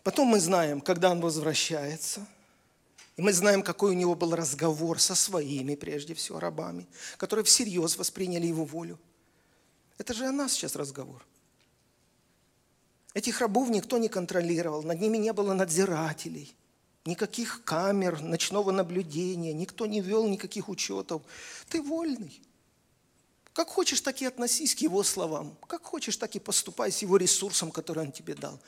Потом 0.02 0.28
мы 0.28 0.38
знаем, 0.38 0.82
когда 0.82 1.10
он 1.10 1.22
возвращается, 1.22 2.26
и 3.16 3.22
мы 3.22 3.32
знаем, 3.32 3.62
какой 3.62 3.92
у 3.92 3.98
него 3.98 4.14
был 4.14 4.36
разговор 4.36 5.00
со 5.00 5.14
своими, 5.14 5.76
прежде 5.76 6.12
всего, 6.12 6.38
рабами, 6.38 6.86
которые 7.16 7.46
всерьез 7.46 7.96
восприняли 7.96 8.48
его 8.48 8.66
волю. 8.66 8.98
Это 9.96 10.12
же 10.12 10.26
о 10.26 10.32
нас 10.32 10.52
сейчас 10.52 10.76
разговор. 10.76 11.24
Этих 13.14 13.40
рабов 13.40 13.68
никто 13.68 13.98
не 13.98 14.08
контролировал, 14.08 14.82
над 14.82 15.00
ними 15.00 15.18
не 15.18 15.32
было 15.32 15.52
надзирателей, 15.52 16.54
никаких 17.04 17.62
камер, 17.64 18.22
ночного 18.22 18.70
наблюдения, 18.70 19.52
никто 19.52 19.86
не 19.86 20.00
вел 20.00 20.26
никаких 20.28 20.68
учетов. 20.68 21.22
Ты 21.68 21.82
вольный. 21.82 22.40
Как 23.52 23.68
хочешь, 23.68 24.00
так 24.00 24.22
и 24.22 24.24
относись 24.24 24.74
к 24.74 24.78
его 24.78 25.02
словам. 25.02 25.54
Как 25.66 25.82
хочешь, 25.82 26.16
так 26.16 26.34
и 26.36 26.38
поступай 26.38 26.90
с 26.90 27.02
его 27.02 27.18
ресурсом, 27.18 27.70
который 27.70 28.04
он 28.04 28.12
тебе 28.12 28.34
дал. 28.34 28.58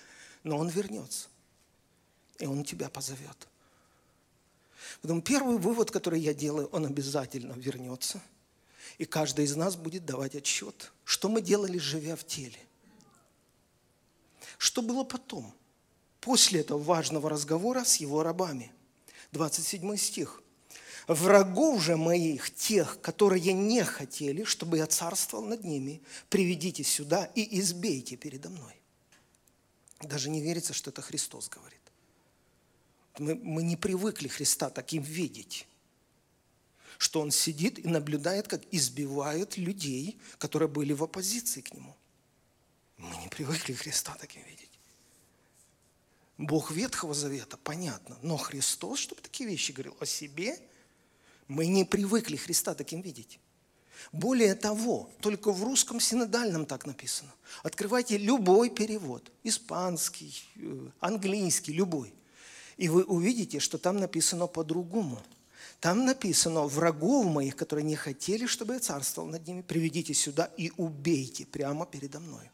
Но 0.42 0.58
он 0.58 0.68
вернется, 0.68 1.28
и 2.38 2.44
он 2.44 2.64
тебя 2.64 2.90
позовет. 2.90 3.48
Поэтому 5.00 5.22
первый 5.22 5.56
вывод, 5.56 5.90
который 5.90 6.20
я 6.20 6.34
делаю, 6.34 6.68
он 6.70 6.84
обязательно 6.84 7.54
вернется. 7.54 8.20
И 8.98 9.06
каждый 9.06 9.46
из 9.46 9.56
нас 9.56 9.74
будет 9.74 10.04
давать 10.04 10.34
отчет, 10.34 10.92
что 11.04 11.30
мы 11.30 11.40
делали, 11.40 11.78
живя 11.78 12.14
в 12.14 12.26
теле– 12.26 12.58
что 14.58 14.82
было 14.82 15.04
потом, 15.04 15.52
после 16.20 16.60
этого 16.60 16.78
важного 16.78 17.30
разговора 17.30 17.84
с 17.84 17.96
его 17.96 18.22
рабами? 18.22 18.72
27 19.32 19.96
стих. 19.96 20.40
«Врагов 21.06 21.82
же 21.82 21.96
моих, 21.96 22.54
тех, 22.54 22.98
которые 23.02 23.52
не 23.52 23.84
хотели, 23.84 24.44
чтобы 24.44 24.78
я 24.78 24.86
царствовал 24.86 25.44
над 25.44 25.62
ними, 25.62 26.00
приведите 26.30 26.82
сюда 26.82 27.26
и 27.34 27.60
избейте 27.60 28.16
передо 28.16 28.48
мной». 28.48 28.80
Даже 30.00 30.30
не 30.30 30.40
верится, 30.40 30.72
что 30.72 30.90
это 30.90 31.02
Христос 31.02 31.50
говорит. 31.50 31.80
Мы, 33.18 33.34
мы 33.34 33.62
не 33.62 33.76
привыкли 33.76 34.28
Христа 34.28 34.70
таким 34.70 35.02
видеть 35.02 35.66
что 36.98 37.20
он 37.20 37.30
сидит 37.30 37.78
и 37.78 37.88
наблюдает, 37.88 38.48
как 38.48 38.62
избивают 38.70 39.56
людей, 39.56 40.18
которые 40.38 40.68
были 40.68 40.92
в 40.92 41.02
оппозиции 41.02 41.60
к 41.60 41.74
нему. 41.74 41.94
Мы 42.96 43.16
не 43.16 43.28
привыкли 43.28 43.72
Христа 43.72 44.16
таким 44.20 44.42
видеть. 44.44 44.70
Бог 46.36 46.70
Ветхого 46.70 47.14
Завета, 47.14 47.56
понятно, 47.56 48.18
но 48.22 48.36
Христос, 48.36 48.98
чтобы 48.98 49.20
такие 49.22 49.48
вещи 49.48 49.72
говорил 49.72 49.96
о 50.00 50.06
себе, 50.06 50.58
мы 51.46 51.66
не 51.66 51.84
привыкли 51.84 52.36
Христа 52.36 52.74
таким 52.74 53.00
видеть. 53.02 53.38
Более 54.12 54.54
того, 54.54 55.10
только 55.20 55.52
в 55.52 55.62
русском 55.62 56.00
синодальном 56.00 56.66
так 56.66 56.86
написано. 56.86 57.32
Открывайте 57.62 58.18
любой 58.18 58.70
перевод, 58.70 59.30
испанский, 59.44 60.42
э, 60.56 60.88
английский, 61.00 61.72
любой. 61.72 62.12
И 62.76 62.88
вы 62.88 63.04
увидите, 63.04 63.60
что 63.60 63.78
там 63.78 63.98
написано 63.98 64.46
по-другому. 64.46 65.22
Там 65.80 66.04
написано, 66.04 66.62
врагов 66.62 67.26
моих, 67.26 67.56
которые 67.56 67.84
не 67.84 67.96
хотели, 67.96 68.46
чтобы 68.46 68.74
я 68.74 68.80
царствовал 68.80 69.28
над 69.28 69.46
ними, 69.46 69.62
приведите 69.62 70.14
сюда 70.14 70.50
и 70.56 70.72
убейте 70.76 71.46
прямо 71.46 71.86
передо 71.86 72.20
мной. 72.20 72.50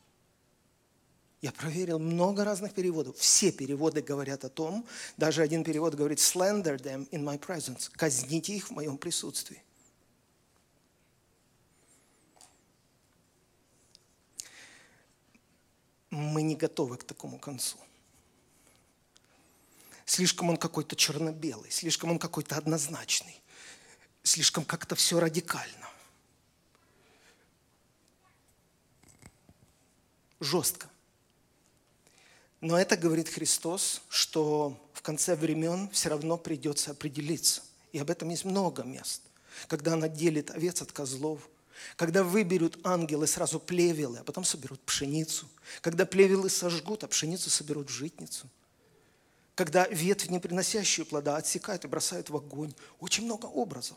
Я 1.40 1.52
проверил 1.52 1.98
много 1.98 2.44
разных 2.44 2.74
переводов. 2.74 3.16
Все 3.16 3.50
переводы 3.50 4.02
говорят 4.02 4.44
о 4.44 4.50
том, 4.50 4.86
даже 5.16 5.40
один 5.42 5.64
перевод 5.64 5.94
говорит 5.94 6.18
«slander 6.18 6.76
them 6.76 7.08
in 7.10 7.24
my 7.24 7.38
presence»– 7.38 7.90
«казните 7.92 8.54
их 8.54 8.68
в 8.68 8.72
моем 8.72 8.98
присутствии». 8.98 9.62
Мы 16.10 16.42
не 16.42 16.56
готовы 16.56 16.98
к 16.98 17.04
такому 17.04 17.38
концу. 17.38 17.78
Слишком 20.04 20.50
он 20.50 20.56
какой-то 20.56 20.96
черно-белый, 20.96 21.70
слишком 21.70 22.10
он 22.10 22.18
какой-то 22.18 22.56
однозначный, 22.56 23.40
слишком 24.24 24.64
как-то 24.64 24.96
все 24.96 25.20
радикально. 25.20 25.88
Жестко. 30.40 30.90
Но 32.60 32.78
это 32.78 32.96
говорит 32.96 33.28
Христос, 33.28 34.02
что 34.08 34.78
в 34.92 35.02
конце 35.02 35.34
времен 35.34 35.88
все 35.90 36.10
равно 36.10 36.36
придется 36.36 36.90
определиться. 36.90 37.62
И 37.92 37.98
об 37.98 38.10
этом 38.10 38.28
есть 38.28 38.44
много 38.44 38.82
мест. 38.82 39.22
Когда 39.66 39.94
он 39.94 40.04
отделит 40.04 40.50
овец 40.50 40.82
от 40.82 40.92
козлов, 40.92 41.48
когда 41.96 42.22
выберут 42.22 42.78
ангелы 42.84 43.26
сразу 43.26 43.58
плевелы, 43.58 44.18
а 44.18 44.24
потом 44.24 44.44
соберут 44.44 44.80
пшеницу. 44.82 45.48
Когда 45.80 46.04
плевелы 46.04 46.50
сожгут, 46.50 47.02
а 47.02 47.08
пшеницу 47.08 47.48
соберут 47.48 47.88
в 47.88 47.92
житницу. 47.92 48.46
Когда 49.54 49.86
ветвь, 49.88 50.28
не 50.28 50.38
приносящую 50.38 51.06
плода, 51.06 51.36
отсекают 51.36 51.84
и 51.84 51.88
бросают 51.88 52.28
в 52.28 52.36
огонь. 52.36 52.74
Очень 52.98 53.24
много 53.24 53.46
образов. 53.46 53.96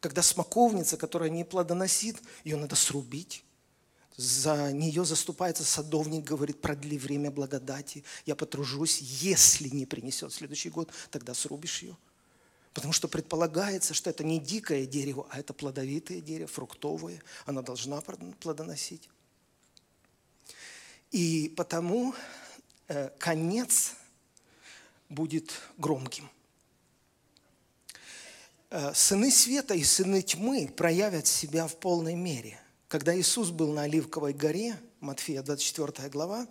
Когда 0.00 0.22
смоковница, 0.22 0.96
которая 0.96 1.30
не 1.30 1.44
плодоносит, 1.44 2.16
ее 2.42 2.56
надо 2.56 2.74
срубить 2.74 3.44
за 4.16 4.72
нее 4.72 5.04
заступается 5.04 5.64
садовник, 5.64 6.24
говорит, 6.24 6.60
продли 6.60 6.98
время 6.98 7.30
благодати, 7.30 8.04
я 8.26 8.36
потружусь, 8.36 8.98
если 9.00 9.68
не 9.68 9.86
принесет 9.86 10.32
следующий 10.32 10.70
год, 10.70 10.90
тогда 11.10 11.34
срубишь 11.34 11.82
ее. 11.82 11.96
Потому 12.74 12.92
что 12.92 13.08
предполагается, 13.08 13.94
что 13.94 14.10
это 14.10 14.24
не 14.24 14.38
дикое 14.38 14.86
дерево, 14.86 15.26
а 15.30 15.38
это 15.38 15.52
плодовитое 15.52 16.20
дерево, 16.20 16.48
фруктовое, 16.48 17.22
она 17.44 17.62
должна 17.62 18.00
плодоносить. 18.40 19.08
И 21.10 21.52
потому 21.56 22.14
э, 22.88 23.10
конец 23.18 23.92
будет 25.10 25.52
громким. 25.76 26.30
Э, 28.70 28.94
сыны 28.94 29.30
света 29.30 29.74
и 29.74 29.84
сыны 29.84 30.22
тьмы 30.22 30.72
проявят 30.74 31.26
себя 31.26 31.66
в 31.66 31.76
полной 31.76 32.14
мере. 32.14 32.61
Когда 32.92 33.18
Иисус 33.18 33.48
был 33.48 33.72
на 33.72 33.84
Оливковой 33.84 34.34
горе, 34.34 34.78
Матфея 35.00 35.42
24 35.42 36.10
глава, 36.10 36.46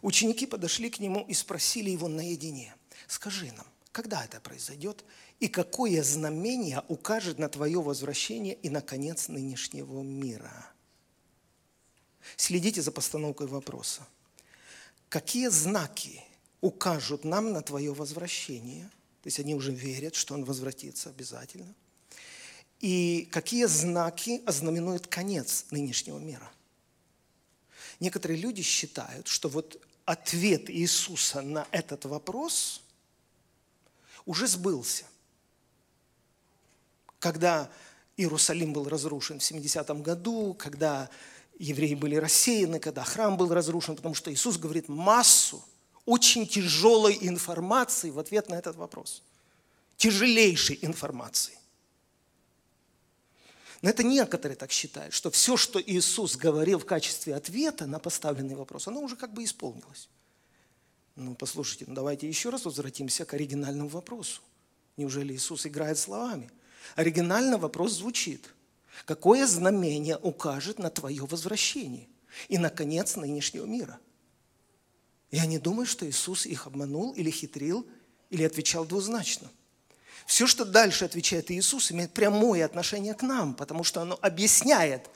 ученики 0.00 0.46
подошли 0.46 0.88
к 0.88 0.98
Нему 0.98 1.22
и 1.28 1.34
спросили 1.34 1.90
Его 1.90 2.08
наедине, 2.08 2.74
«Скажи 3.06 3.52
нам, 3.54 3.66
когда 3.92 4.24
это 4.24 4.40
произойдет, 4.40 5.04
и 5.40 5.48
какое 5.48 6.02
знамение 6.02 6.82
укажет 6.88 7.38
на 7.38 7.50
Твое 7.50 7.82
возвращение 7.82 8.54
и 8.54 8.70
на 8.70 8.80
конец 8.80 9.28
нынешнего 9.28 10.00
мира?» 10.00 10.72
Следите 12.38 12.80
за 12.80 12.90
постановкой 12.90 13.48
вопроса. 13.48 14.08
Какие 15.10 15.48
знаки 15.48 16.24
укажут 16.62 17.24
нам 17.24 17.52
на 17.52 17.60
Твое 17.60 17.92
возвращение? 17.92 18.84
То 19.20 19.26
есть 19.26 19.38
они 19.38 19.54
уже 19.54 19.72
верят, 19.72 20.14
что 20.14 20.32
Он 20.32 20.46
возвратится 20.46 21.10
обязательно– 21.10 21.74
и 22.80 23.28
какие 23.32 23.64
знаки 23.66 24.42
ознаменуют 24.46 25.06
конец 25.06 25.66
нынешнего 25.70 26.18
мира? 26.18 26.50
Некоторые 28.00 28.40
люди 28.40 28.62
считают, 28.62 29.26
что 29.26 29.48
вот 29.48 29.80
ответ 30.04 30.70
Иисуса 30.70 31.42
на 31.42 31.66
этот 31.72 32.04
вопрос 32.04 32.82
уже 34.24 34.46
сбылся. 34.46 35.04
Когда 37.18 37.70
Иерусалим 38.16 38.72
был 38.72 38.88
разрушен 38.88 39.40
в 39.40 39.44
70 39.44 39.88
году, 40.02 40.54
когда 40.54 41.10
евреи 41.58 41.94
были 41.94 42.14
рассеяны, 42.14 42.78
когда 42.78 43.02
храм 43.02 43.36
был 43.36 43.52
разрушен, 43.52 43.96
потому 43.96 44.14
что 44.14 44.32
Иисус 44.32 44.56
говорит 44.56 44.88
массу 44.88 45.64
очень 46.04 46.46
тяжелой 46.46 47.18
информации 47.20 48.10
в 48.10 48.18
ответ 48.18 48.48
на 48.48 48.54
этот 48.54 48.76
вопрос. 48.76 49.22
Тяжелейшей 49.96 50.78
информации. 50.82 51.58
Но 53.80 53.90
это 53.90 54.02
некоторые 54.02 54.56
так 54.56 54.72
считают, 54.72 55.14
что 55.14 55.30
все, 55.30 55.56
что 55.56 55.80
Иисус 55.80 56.36
говорил 56.36 56.78
в 56.78 56.84
качестве 56.84 57.34
ответа 57.34 57.86
на 57.86 57.98
поставленный 57.98 58.56
вопрос, 58.56 58.88
оно 58.88 59.00
уже 59.00 59.14
как 59.14 59.32
бы 59.32 59.44
исполнилось. 59.44 60.08
Ну, 61.14 61.34
послушайте, 61.34 61.84
ну 61.86 61.94
давайте 61.94 62.28
еще 62.28 62.50
раз 62.50 62.64
возвратимся 62.64 63.24
к 63.24 63.34
оригинальному 63.34 63.88
вопросу. 63.88 64.40
Неужели 64.96 65.34
Иисус 65.34 65.66
играет 65.66 65.98
словами? 65.98 66.50
Оригинальный 66.96 67.58
вопрос 67.58 67.92
звучит. 67.92 68.54
Какое 69.04 69.46
знамение 69.46 70.16
укажет 70.16 70.78
на 70.78 70.90
твое 70.90 71.24
возвращение 71.24 72.08
и 72.48 72.58
на 72.58 72.70
нынешнего 72.70 73.64
мира? 73.64 74.00
Я 75.30 75.46
не 75.46 75.58
думаю, 75.58 75.86
что 75.86 76.08
Иисус 76.08 76.46
их 76.46 76.66
обманул 76.66 77.12
или 77.12 77.30
хитрил, 77.30 77.86
или 78.30 78.42
отвечал 78.42 78.84
двузначно. 78.84 79.50
Все, 80.28 80.46
что 80.46 80.66
дальше 80.66 81.06
отвечает 81.06 81.50
Иисус, 81.50 81.90
имеет 81.90 82.12
прямое 82.12 82.66
отношение 82.66 83.14
к 83.14 83.22
нам, 83.22 83.54
потому 83.54 83.82
что 83.82 84.02
оно 84.02 84.18
объясняет, 84.20 85.08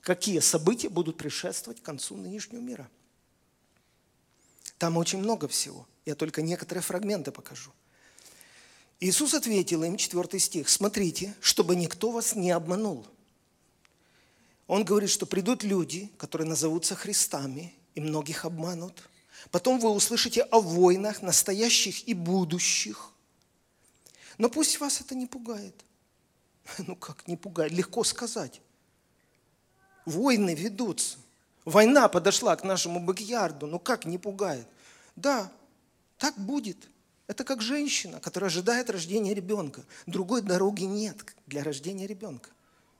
какие 0.00 0.40
события 0.40 0.88
будут 0.88 1.16
предшествовать 1.16 1.80
концу 1.80 2.16
нынешнего 2.16 2.60
мира. 2.60 2.90
Там 4.78 4.96
очень 4.96 5.20
много 5.20 5.46
всего. 5.46 5.86
Я 6.04 6.16
только 6.16 6.42
некоторые 6.42 6.82
фрагменты 6.82 7.30
покажу. 7.30 7.70
Иисус 8.98 9.34
ответил 9.34 9.84
им, 9.84 9.96
4 9.96 10.40
стих, 10.40 10.68
«Смотрите, 10.68 11.36
чтобы 11.40 11.76
никто 11.76 12.10
вас 12.10 12.34
не 12.34 12.50
обманул». 12.50 13.06
Он 14.66 14.84
говорит, 14.84 15.10
что 15.10 15.26
придут 15.26 15.62
люди, 15.62 16.10
которые 16.18 16.48
назовутся 16.48 16.96
Христами, 16.96 17.72
и 17.94 18.00
многих 18.00 18.44
обманут. 18.44 19.08
Потом 19.52 19.78
вы 19.78 19.90
услышите 19.90 20.42
о 20.42 20.60
войнах, 20.60 21.22
настоящих 21.22 22.08
и 22.08 22.14
будущих. 22.14 23.12
Но 24.38 24.48
пусть 24.48 24.80
вас 24.80 25.00
это 25.00 25.14
не 25.14 25.26
пугает. 25.26 25.74
Ну 26.78 26.96
как 26.96 27.28
не 27.28 27.36
пугает? 27.36 27.72
Легко 27.72 28.04
сказать. 28.04 28.60
Войны 30.04 30.54
ведутся. 30.54 31.18
Война 31.64 32.08
подошла 32.08 32.54
к 32.56 32.64
нашему 32.64 33.00
бэк-ярду. 33.00 33.66
Ну 33.66 33.78
как 33.78 34.04
не 34.04 34.18
пугает? 34.18 34.66
Да, 35.16 35.50
так 36.18 36.36
будет. 36.38 36.88
Это 37.26 37.42
как 37.42 37.60
женщина, 37.60 38.20
которая 38.20 38.50
ожидает 38.50 38.88
рождения 38.88 39.34
ребенка. 39.34 39.84
Другой 40.06 40.42
дороги 40.42 40.84
нет 40.84 41.34
для 41.46 41.64
рождения 41.64 42.06
ребенка. 42.06 42.50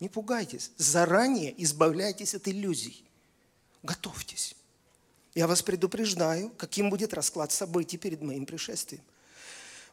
Не 0.01 0.09
пугайтесь. 0.09 0.73
Заранее 0.77 1.55
избавляйтесь 1.63 2.35
от 2.35 2.49
иллюзий. 2.49 3.05
Готовьтесь. 3.83 4.57
Я 5.35 5.47
вас 5.47 5.63
предупреждаю, 5.63 6.51
каким 6.57 6.91
будет 6.91 7.15
расклад 7.15 7.53
событий 7.53 7.99
перед 7.99 8.23
моим 8.23 8.47
пришествием. 8.47 9.03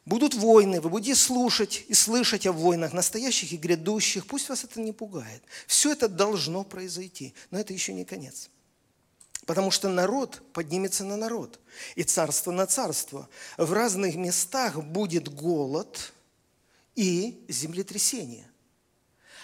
Будут 0.06 0.34
войны, 0.34 0.82
вы 0.82 0.90
будете 0.90 1.14
слушать 1.14 1.84
и 1.88 1.94
слышать 1.94 2.46
о 2.46 2.52
войнах, 2.52 2.92
настоящих 2.92 3.52
и 3.52 3.56
грядущих. 3.56 4.26
Пусть 4.26 4.50
вас 4.50 4.62
это 4.64 4.80
не 4.80 4.92
пугает. 4.92 5.42
Все 5.66 5.92
это 5.92 6.08
должно 6.08 6.62
произойти, 6.62 7.32
но 7.50 7.58
это 7.58 7.72
еще 7.72 7.94
не 7.94 8.04
конец. 8.04 8.50
Потому 9.46 9.70
что 9.70 9.88
народ 9.88 10.42
поднимется 10.52 11.04
на 11.04 11.16
народ, 11.16 11.58
и 11.96 12.02
царство 12.02 12.50
на 12.50 12.66
царство. 12.66 13.28
В 13.56 13.72
разных 13.72 14.14
местах 14.14 14.82
будет 14.82 15.28
голод 15.28 16.12
и 16.94 17.44
землетрясение. 17.48 18.48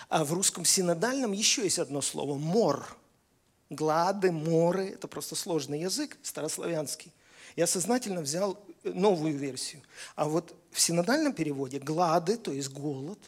А 0.08 0.24
в 0.24 0.32
русском 0.32 0.64
синодальном 0.64 1.32
еще 1.32 1.64
есть 1.64 1.78
одно 1.78 2.02
слово– 2.02 2.34
мор. 2.38 2.96
Глады, 3.70 4.32
моры– 4.32 4.88
это 4.94 5.06
просто 5.06 5.36
сложный 5.36 5.80
язык 5.80 6.18
старославянский. 6.22 7.12
Я 7.56 7.66
сознательно 7.66 8.20
взял 8.20 8.58
новую 8.82 9.36
версию. 9.36 9.82
А 10.14 10.28
вот 10.28 10.54
в 10.70 10.80
синодальном 10.80 11.32
переводе 11.32 11.78
глады, 11.78 12.36
то 12.36 12.52
есть 12.52 12.70
голод, 12.70 13.18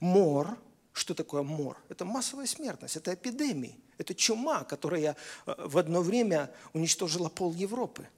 мор, 0.00 0.58
что 0.92 1.14
такое 1.14 1.42
мор? 1.42 1.76
Это 1.88 2.04
массовая 2.04 2.46
смертность, 2.46 2.96
это 2.96 3.14
эпидемии, 3.14 3.78
это 3.98 4.14
чума, 4.14 4.64
которая 4.64 5.16
э, 5.46 5.54
в 5.58 5.76
одно 5.78 6.00
время 6.00 6.52
уничтожила 6.72 7.28
пол 7.28 7.52
Европы. 7.52 8.08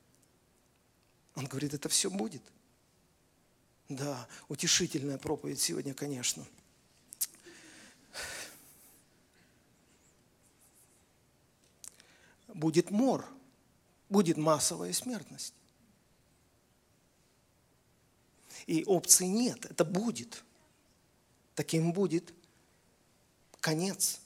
Он 1.34 1.46
говорит, 1.46 1.74
это 1.74 1.88
все 1.88 2.10
будет. 2.10 2.42
Да, 3.88 4.26
утешительная 4.48 5.18
проповедь 5.18 5.60
сегодня, 5.60 5.94
конечно. 5.94 6.44
Будет 12.48 12.90
мор, 12.90 13.24
будет 14.08 14.36
массовая 14.36 14.92
смертность. 14.92 15.54
И 18.66 18.84
опции 18.84 19.26
нет, 19.26 19.64
это 19.66 19.84
будет. 19.84 20.42
Таким 21.54 21.92
будет 21.92 22.34
конец 23.60 24.20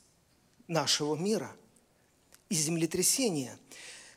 нашего 0.66 1.14
мира 1.14 1.54
и 2.48 2.54
землетрясения. 2.54 3.56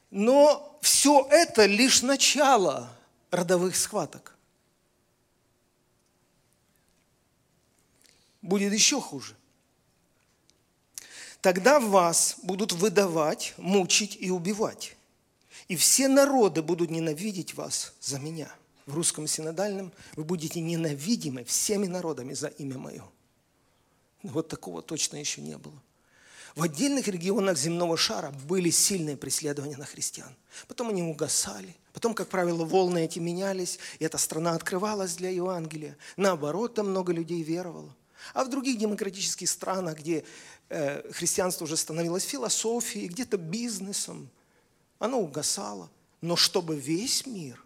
Но 0.10 0.80
все 0.82 1.28
это 1.30 1.66
лишь 1.66 2.02
начало 2.02 2.90
родовых 3.32 3.76
схваток. 3.76 4.36
Будет 8.42 8.74
еще 8.74 9.02
хуже. 9.02 9.36
Тогда 11.42 11.80
вас 11.80 12.36
будут 12.44 12.72
выдавать, 12.72 13.54
мучить 13.58 14.18
и 14.20 14.32
убивать. 14.32 14.96
И 15.68 15.76
все 15.76 16.08
народы 16.08 16.62
будут 16.62 16.90
ненавидеть 16.90 17.54
вас 17.54 17.94
за 18.00 18.20
меня– 18.20 18.54
в 18.86 18.94
русском 18.94 19.28
синодальном, 19.28 19.92
вы 20.16 20.24
будете 20.24 20.60
ненавидимы 20.60 21.44
всеми 21.44 21.88
народами 21.88 22.34
за 22.34 22.48
имя 22.48 22.78
Мое. 22.78 23.04
Вот 24.24 24.48
такого 24.48 24.82
точно 24.82 25.18
еще 25.18 25.42
не 25.42 25.58
было. 25.58 25.82
В 26.56 26.62
отдельных 26.62 27.08
регионах 27.08 27.58
земного 27.58 27.98
шара 27.98 28.32
были 28.48 28.70
сильные 28.70 29.18
преследования 29.18 29.76
на 29.76 29.86
христиан. 29.86 30.36
Потом 30.68 30.90
они 30.90 31.02
угасали. 31.02 31.76
Потом, 31.94 32.14
как 32.14 32.30
правило, 32.30 32.64
волны 32.64 33.06
эти 33.06 33.18
менялись, 33.18 33.80
и 33.98 34.06
эта 34.06 34.20
страна 34.20 34.54
открывалась 34.54 35.16
для 35.16 35.30
Евангелия. 35.30 35.98
Наоборот, 36.16 36.76
там 36.76 36.90
много 36.90 37.12
людей 37.12 37.42
веровало. 37.42 37.96
А 38.34 38.44
в 38.44 38.50
других 38.50 38.78
демократических 38.78 39.50
странах, 39.50 40.00
где 40.00 40.24
э, 40.70 41.12
христианство 41.12 41.66
уже 41.66 41.76
становилось 41.76 42.24
философией, 42.24 43.08
где-то 43.08 43.38
бизнесом, 43.38 44.30
оно 45.00 45.20
угасало. 45.20 45.90
Но 46.22 46.36
чтобы 46.36 46.76
весь 46.76 47.26
мир 47.26 47.64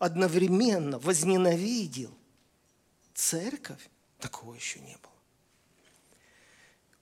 одновременно 0.00 0.98
возненавидел 0.98 2.12
церковь, 3.14 3.88
такого 4.18 4.54
еще 4.54 4.80
не 4.80 4.96
было. 4.96 5.12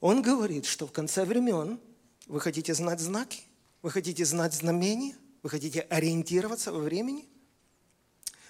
Он 0.00 0.20
говорит, 0.20 0.66
что 0.66 0.86
в 0.86 0.92
конце 0.92 1.24
времен 1.24 1.80
вы 2.26 2.40
хотите 2.40 2.74
знать 2.74 3.00
знаки, 3.00 3.42
вы 3.82 3.90
хотите 3.92 4.24
знать 4.24 4.52
знамения, 4.52 5.16
вы 5.42 5.48
хотите 5.48 5.82
ориентироваться 5.82 6.72
во 6.72 6.80
времени, 6.80 7.28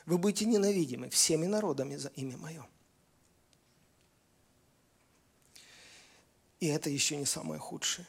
вы 0.07 0.17
будете 0.17 0.47
ненавидимы 0.47 1.11
всеми 1.11 1.47
народами 1.47 1.97
за 1.97 2.09
имя 2.09 2.39
Мое. 2.39 2.67
И 6.59 6.67
это 6.67 6.89
еще 6.89 7.17
не 7.17 7.27
самое 7.27 7.61
худшее. 7.61 8.07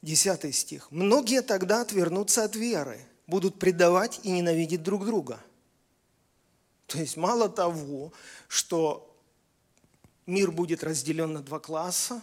Десятый 0.00 0.54
стих. 0.54 0.90
«Многие 0.90 1.42
тогда 1.42 1.82
отвернутся 1.82 2.44
от 2.44 2.56
веры, 2.56 3.06
будут 3.30 3.58
предавать 3.58 4.20
и 4.24 4.30
ненавидеть 4.30 4.82
друг 4.82 5.06
друга. 5.06 5.40
То 6.86 6.98
есть 6.98 7.16
мало 7.16 7.48
того, 7.48 8.12
что 8.48 9.16
мир 10.26 10.50
будет 10.50 10.82
разделен 10.82 11.32
на 11.32 11.42
два 11.42 11.60
класса, 11.60 12.20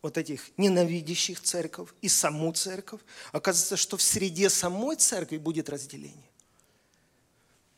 вот 0.00 0.16
этих 0.16 0.56
ненавидящих 0.56 1.40
церковь 1.40 1.90
и 2.00 2.08
саму 2.08 2.52
церковь, 2.52 3.00
оказывается, 3.32 3.76
что 3.76 3.96
в 3.96 4.02
среде 4.02 4.48
самой 4.48 4.96
церкви 4.96 5.36
будет 5.36 5.68
разделение. 5.68 6.30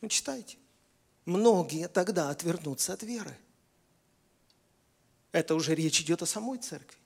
Ну, 0.01 0.07
читайте. 0.07 0.57
Многие 1.25 1.87
тогда 1.87 2.29
отвернутся 2.29 2.93
от 2.93 3.03
веры. 3.03 3.35
Это 5.31 5.55
уже 5.55 5.73
речь 5.75 6.01
идет 6.01 6.21
о 6.21 6.25
самой 6.27 6.59
церкви. 6.59 6.99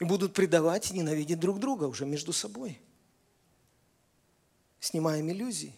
И 0.00 0.04
будут 0.04 0.34
предавать 0.34 0.90
и 0.90 0.94
ненавидеть 0.94 1.40
друг 1.40 1.58
друга 1.58 1.84
уже 1.84 2.06
между 2.06 2.32
собой 2.32 2.80
снимаем 4.80 5.30
иллюзии. 5.30 5.74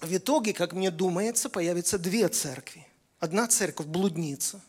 В 0.00 0.14
итоге, 0.16 0.52
как 0.52 0.72
мне 0.72 0.90
думается, 0.90 1.48
появятся 1.48 1.98
две 1.98 2.28
церкви. 2.28 2.86
Одна 3.20 3.46
церковь– 3.46 3.86
блудница, 3.88 4.60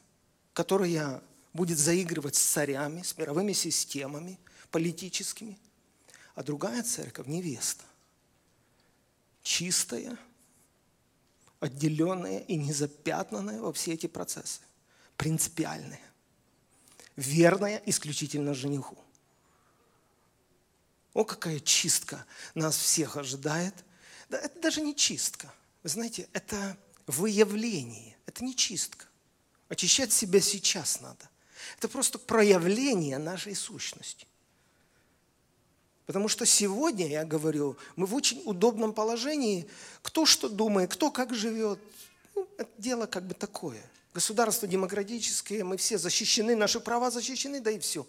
которая 0.53 1.21
будет 1.53 1.77
заигрывать 1.77 2.35
с 2.35 2.41
царями, 2.41 3.01
с 3.01 3.17
мировыми 3.17 3.51
системами 3.51 4.39
политическими. 4.71 5.57
А 6.35 6.43
другая 6.43 6.83
церковь– 6.83 7.25
невеста. 7.27 7.83
Чистая, 9.43 10.17
отделенная 11.59 12.39
и 12.39 12.55
незапятнанная 12.55 13.61
во 13.61 13.73
все 13.73 13.93
эти 13.93 14.07
процессы. 14.07 14.61
Принципиальная. 15.17 16.01
Верная 17.15 17.81
исключительно 17.85 18.53
жениху. 18.53 18.97
О, 21.15 21.23
какая 21.23 21.61
чистка 21.61 22.25
нас 22.55 22.77
всех 22.77 23.15
ожидает. 23.15 23.73
Да, 24.29 24.37
это 24.37 24.59
даже 24.59 24.81
не 24.81 24.93
чистка. 24.93 25.51
Вы 25.81 25.89
знаете, 25.89 26.27
это 26.33 26.77
выявление, 27.07 28.17
это 28.25 28.43
не 28.43 28.53
чистка. 28.53 29.05
Очищать 29.69 30.11
себя 30.11 30.41
сейчас 30.41 30.99
надо. 30.99 31.29
Это 31.77 31.87
просто 31.87 32.19
проявление 32.19 33.17
нашей 33.17 33.55
сущности. 33.55 34.27
Потому 36.05 36.27
что 36.27 36.45
сегодня, 36.45 37.07
я 37.07 37.23
говорю, 37.23 37.77
мы 37.95 38.07
в 38.07 38.13
очень 38.13 38.41
удобном 38.43 38.91
положении. 38.91 39.69
Кто 40.01 40.25
что 40.25 40.49
думает, 40.49 40.91
кто 40.91 41.11
как 41.11 41.33
живет. 41.33 41.79
Ну, 42.35 42.45
это 42.57 42.69
дело 42.77 43.05
как 43.05 43.25
бы 43.25 43.33
такое. 43.35 43.81
Государство 44.13 44.67
демократическое, 44.67 45.63
мы 45.63 45.77
все 45.77 45.97
защищены, 45.97 46.57
наши 46.57 46.81
права 46.81 47.09
защищены, 47.09 47.61
да 47.61 47.71
и 47.71 47.79
все. 47.79 48.05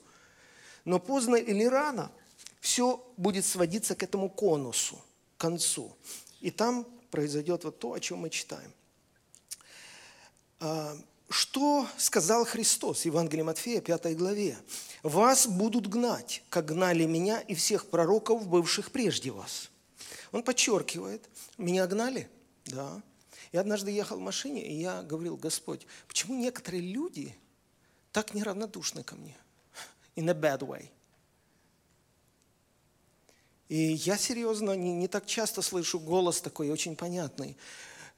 Но 0.84 0.98
поздно 0.98 1.36
или 1.36 1.66
рано– 1.66 2.10
все 2.66 3.00
будет 3.16 3.46
сводиться 3.46 3.94
к 3.94 4.02
этому 4.02 4.28
конусу. 4.28 5.00
концу. 5.38 5.96
И 6.40 6.50
там 6.50 6.84
произойдет 7.12 7.62
вот 7.62 7.78
то, 7.78 7.92
о 7.92 8.00
чем 8.00 8.18
мы 8.18 8.28
читаем. 8.28 8.72
А, 10.58 10.96
что 11.28 11.86
сказал 11.96 12.44
Христос 12.44 13.02
в 13.02 13.04
Евангелии 13.04 13.42
Матфея, 13.42 13.80
5 13.80 14.16
главе? 14.16 14.58
«Вас 15.04 15.46
будут 15.46 15.86
гнать, 15.86 16.42
как 16.48 16.64
гнали 16.66 17.04
меня 17.04 17.38
и 17.40 17.54
всех 17.54 17.86
пророков, 17.86 18.48
бывших 18.48 18.90
прежде 18.90 19.30
вас». 19.30 19.70
Он 20.32 20.42
подчеркивает, 20.42 21.28
меня 21.58 21.86
гнали? 21.86 22.28
Да. 22.64 23.00
Я 23.52 23.60
однажды 23.60 23.92
ехал 23.92 24.16
в 24.16 24.22
машине, 24.22 24.66
и 24.66 24.74
я 24.74 25.02
говорил, 25.02 25.36
Господь, 25.36 25.86
почему 26.08 26.34
некоторые 26.34 26.82
люди 26.82 27.32
так 28.10 28.34
неравнодушны 28.34 29.04
ко 29.04 29.14
мне? 29.14 29.36
In 30.16 30.28
a 30.28 30.34
bad 30.34 30.60
way. 30.66 30.90
И 33.68 33.76
я 33.76 34.16
серьезно 34.16 34.72
не, 34.72 34.92
не 34.92 35.08
так 35.08 35.26
часто 35.26 35.62
слышу 35.62 35.98
голос 35.98 36.40
такой 36.40 36.70
очень 36.70 36.96
понятный 36.96 37.56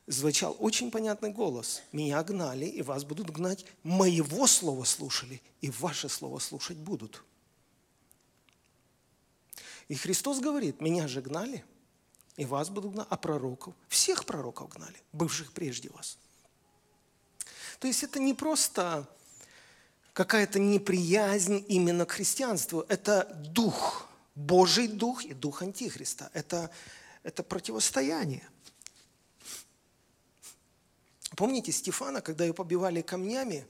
звучал 0.09 0.57
очень 0.59 0.91
понятный 0.91 1.31
голос. 1.31 1.83
«Меня 1.93 2.23
гнали, 2.25 2.65
и 2.65 2.83
вас 2.83 3.05
будут 3.05 3.31
гнать. 3.31 3.65
Моего 3.83 4.47
слова 4.47 4.85
слушали, 4.85 5.41
и 5.61 5.71
ваше 5.71 6.09
слово 6.09 6.39
слушать 6.39 6.79
будут». 6.79 7.23
И 9.89 9.95
Христос 9.95 10.41
говорит, 10.41 10.81
«Меня 10.81 11.07
же 11.09 11.21
гнали, 11.21 11.65
и 12.37 12.45
вас 12.45 12.71
будут 12.71 12.93
гнать, 12.93 13.07
а 13.11 13.17
пророков, 13.17 13.75
всех 13.89 14.25
пророков 14.25 14.71
гнали, 14.71 14.97
бывших 15.13 15.53
прежде 15.53 15.91
вас». 15.91 16.19
То 17.79 17.87
есть 17.87 18.03
это 18.03 18.19
не 18.19 18.35
просто 18.35 19.07
какая-то 20.13 20.59
неприязнь 20.59 21.65
именно 21.69 22.05
к 22.07 22.13
христианству, 22.13 22.85
это 22.89 23.25
дух, 23.53 24.08
Божий 24.39 24.89
дух 24.89 25.25
и 25.25 25.35
дух 25.35 25.63
Антихриста. 25.63 26.31
Это, 26.33 26.71
это 27.23 27.43
противостояние– 27.43 28.49
Помните 31.39 31.71
Стефана, 31.71 32.21
когда 32.21 32.45
его 32.45 32.55
побивали 32.55 33.01
камнями, 33.01 33.65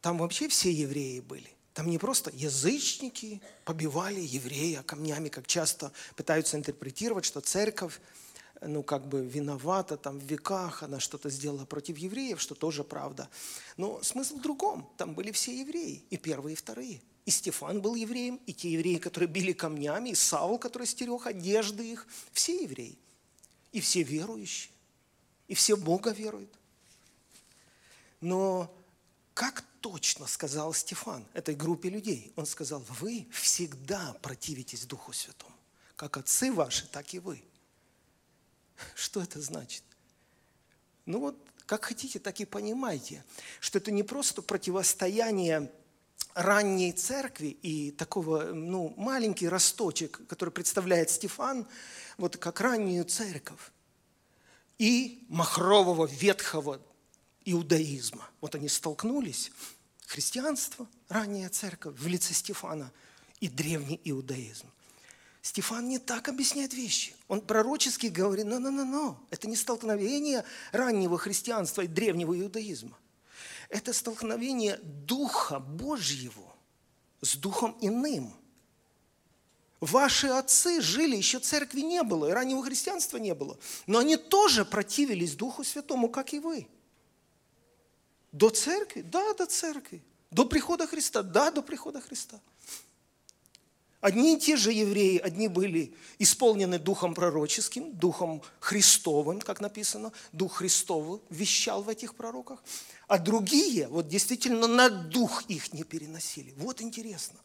там 0.00 0.18
вообще 0.18 0.48
все 0.48 0.72
евреи 0.72 1.20
были. 1.20 1.48
Там 1.72 1.88
не 1.88 1.98
просто 1.98 2.32
язычники 2.34 3.40
побивали 3.64 4.20
еврея 4.20 4.82
камнями, 4.82 5.28
как 5.28 5.46
часто 5.46 5.92
пытаются 6.16 6.56
интерпретировать, 6.56 7.24
что 7.24 7.40
церковь 7.40 8.00
ну, 8.60 8.82
как 8.82 9.06
бы 9.06 9.24
виновата 9.24 9.96
там 9.96 10.18
в 10.18 10.24
веках, 10.24 10.82
она 10.82 10.98
что-то 10.98 11.30
сделала 11.30 11.64
против 11.64 11.98
евреев, 11.98 12.40
что 12.40 12.56
тоже 12.56 12.82
правда. 12.82 13.28
Но 13.76 14.02
смысл 14.02 14.38
в 14.38 14.42
другом. 14.42 14.90
Там 14.96 15.14
были 15.14 15.30
все 15.30 15.60
евреи, 15.60 16.02
и 16.10 16.16
первые, 16.16 16.54
и 16.54 16.56
вторые. 16.56 17.02
И 17.26 17.30
Стефан 17.32 17.82
был 17.82 17.96
евреем, 17.96 18.40
и 18.46 18.54
те 18.54 18.70
евреи, 18.70 18.98
которые 18.98 19.28
били 19.28 19.52
камнями, 19.52 20.10
и 20.10 20.14
Саул, 20.14 20.58
который 20.58 20.86
стерег 20.86 21.26
одежды 21.26 21.92
их. 21.92 22.06
Все 22.32 22.62
евреи. 22.62 22.96
И 23.72 23.80
все 23.80 24.04
верующие. 24.04 24.72
И 25.48 25.54
все 25.54 25.76
Бога 25.76 26.12
веруют. 26.12 26.54
Но 28.20 28.72
как 29.34 29.64
точно 29.80 30.28
сказал 30.28 30.72
Стефан 30.72 31.26
этой 31.34 31.56
группе 31.56 31.90
людей? 31.90 32.32
Он 32.36 32.46
сказал, 32.46 32.80
вы 33.00 33.26
всегда 33.32 34.14
противитесь 34.22 34.86
Духу 34.86 35.12
Святому. 35.12 35.52
Как 35.96 36.16
отцы 36.16 36.52
ваши, 36.52 36.86
так 36.86 37.12
и 37.12 37.18
вы. 37.18 37.42
Что 38.94 39.20
это 39.20 39.40
значит? 39.40 39.82
Ну 41.06 41.18
вот, 41.18 41.36
как 41.66 41.86
хотите, 41.86 42.20
так 42.20 42.38
и 42.40 42.44
понимайте, 42.44 43.24
что 43.58 43.78
это 43.78 43.90
не 43.90 44.04
просто 44.04 44.42
противостояние 44.42 45.72
ранней 46.36 46.92
церкви 46.92 47.46
и 47.62 47.90
такого, 47.90 48.52
ну, 48.52 48.92
маленький 48.98 49.48
росточек, 49.48 50.20
который 50.28 50.50
представляет 50.50 51.08
Стефан, 51.08 51.66
вот 52.18 52.36
как 52.36 52.60
раннюю 52.60 53.06
церковь, 53.06 53.72
и 54.78 55.24
махрового 55.28 56.06
ветхого 56.06 56.80
иудаизма. 57.46 58.28
Вот 58.42 58.54
они 58.54 58.68
столкнулись, 58.68 59.50
христианство, 60.06 60.86
ранняя 61.08 61.48
церковь 61.48 61.98
в 61.98 62.06
лице 62.06 62.34
Стефана 62.34 62.92
и 63.40 63.48
древний 63.48 63.98
иудаизм. 64.04 64.70
Стефан 65.40 65.88
не 65.88 65.98
так 65.98 66.28
объясняет 66.28 66.74
вещи. 66.74 67.14
Он 67.28 67.40
пророчески 67.40 68.08
говорит, 68.08 68.44
но-но-но-но, 68.44 69.26
это 69.30 69.48
не 69.48 69.56
столкновение 69.56 70.44
раннего 70.72 71.16
христианства 71.16 71.80
и 71.80 71.86
древнего 71.86 72.38
иудаизма. 72.38 72.98
Это 73.68 73.92
столкновение 73.92 74.78
Духа 74.82 75.58
Божьего 75.58 76.54
с 77.20 77.36
Духом 77.36 77.76
иным. 77.80 78.34
Ваши 79.80 80.28
отцы 80.28 80.80
жили, 80.80 81.16
еще 81.16 81.38
церкви 81.38 81.80
не 81.80 82.02
было, 82.02 82.26
и 82.26 82.32
раннего 82.32 82.62
христианства 82.62 83.18
не 83.18 83.34
было. 83.34 83.58
Но 83.86 83.98
они 83.98 84.16
тоже 84.16 84.64
противились 84.64 85.34
Духу 85.34 85.64
Святому, 85.64 86.08
как 86.08 86.32
и 86.32 86.38
вы. 86.38 86.68
До 88.32 88.50
церкви? 88.50 89.02
Да, 89.02 89.34
до 89.34 89.46
церкви. 89.46 90.02
До 90.30 90.44
прихода 90.44 90.86
Христа? 90.86 91.22
Да, 91.22 91.50
до 91.50 91.62
прихода 91.62 92.00
Христа. 92.00 92.40
Одни 94.06 94.36
и 94.36 94.38
те 94.38 94.56
же 94.56 94.70
евреи, 94.70 95.18
одни 95.18 95.48
были 95.48 95.92
исполнены 96.20 96.78
духом 96.78 97.12
пророческим, 97.12 97.92
духом 97.92 98.40
Христовым, 98.60 99.40
как 99.40 99.60
написано, 99.60 100.12
дух 100.30 100.58
Христовый 100.58 101.20
вещал 101.28 101.82
в 101.82 101.88
этих 101.88 102.14
пророках, 102.14 102.62
а 103.08 103.18
другие 103.18 103.88
вот 103.88 104.06
действительно 104.06 104.68
на 104.68 104.90
дух 104.90 105.42
их 105.48 105.72
не 105.72 105.82
переносили. 105.82 106.54
Вот 106.56 106.80
интересно. 106.80 107.40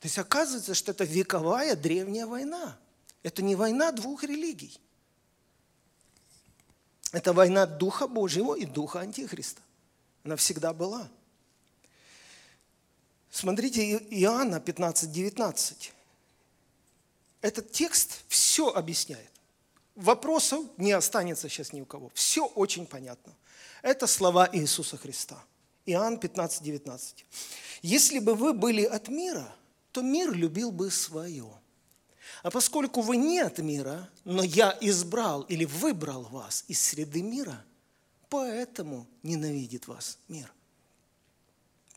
То 0.00 0.06
есть 0.08 0.18
оказывается, 0.18 0.74
что 0.74 0.90
это 0.90 1.04
вековая 1.04 1.76
древняя 1.76 2.26
война. 2.26 2.76
Это 3.22 3.44
не 3.44 3.54
война 3.54 3.92
двух 3.92 4.24
религий. 4.24 4.76
Это 7.12 7.32
война 7.32 7.64
Духа 7.64 8.08
Божьего 8.08 8.56
и 8.56 8.66
Духа 8.66 8.98
Антихриста. 8.98 9.62
Она 10.24 10.34
всегда 10.34 10.72
была. 10.72 11.08
Смотрите 13.32 13.96
Иоанна 14.10 14.60
15, 14.60 15.10
19. 15.10 15.92
Этот 17.40 17.72
текст 17.72 18.22
все 18.28 18.68
объясняет. 18.68 19.32
Вопросов 19.96 20.64
не 20.76 20.92
останется 20.92 21.48
сейчас 21.48 21.72
ни 21.72 21.80
у 21.80 21.84
кого. 21.84 22.12
Все 22.14 22.46
очень 22.46 22.86
понятно. 22.86 23.32
Это 23.82 24.06
слова 24.06 24.48
Иисуса 24.52 24.96
Христа. 24.96 25.42
Иоанн 25.86 26.18
15, 26.18 26.62
19. 26.62 27.26
«Если 27.82 28.20
бы 28.20 28.36
вы 28.36 28.52
были 28.52 28.84
от 28.84 29.08
мира, 29.08 29.52
то 29.90 30.02
мир 30.02 30.32
любил 30.32 30.70
бы 30.70 30.92
свое. 30.92 31.50
А 32.44 32.50
поскольку 32.52 33.00
вы 33.00 33.16
не 33.16 33.40
от 33.40 33.58
мира, 33.58 34.08
но 34.22 34.44
я 34.44 34.78
избрал 34.80 35.42
или 35.42 35.64
выбрал 35.64 36.22
вас 36.22 36.64
из 36.68 36.80
среды 36.80 37.22
мира– 37.22 37.64
Поэтому 38.32 39.06
ненавидит 39.22 39.86
вас 39.88 40.18
мир. 40.26 40.50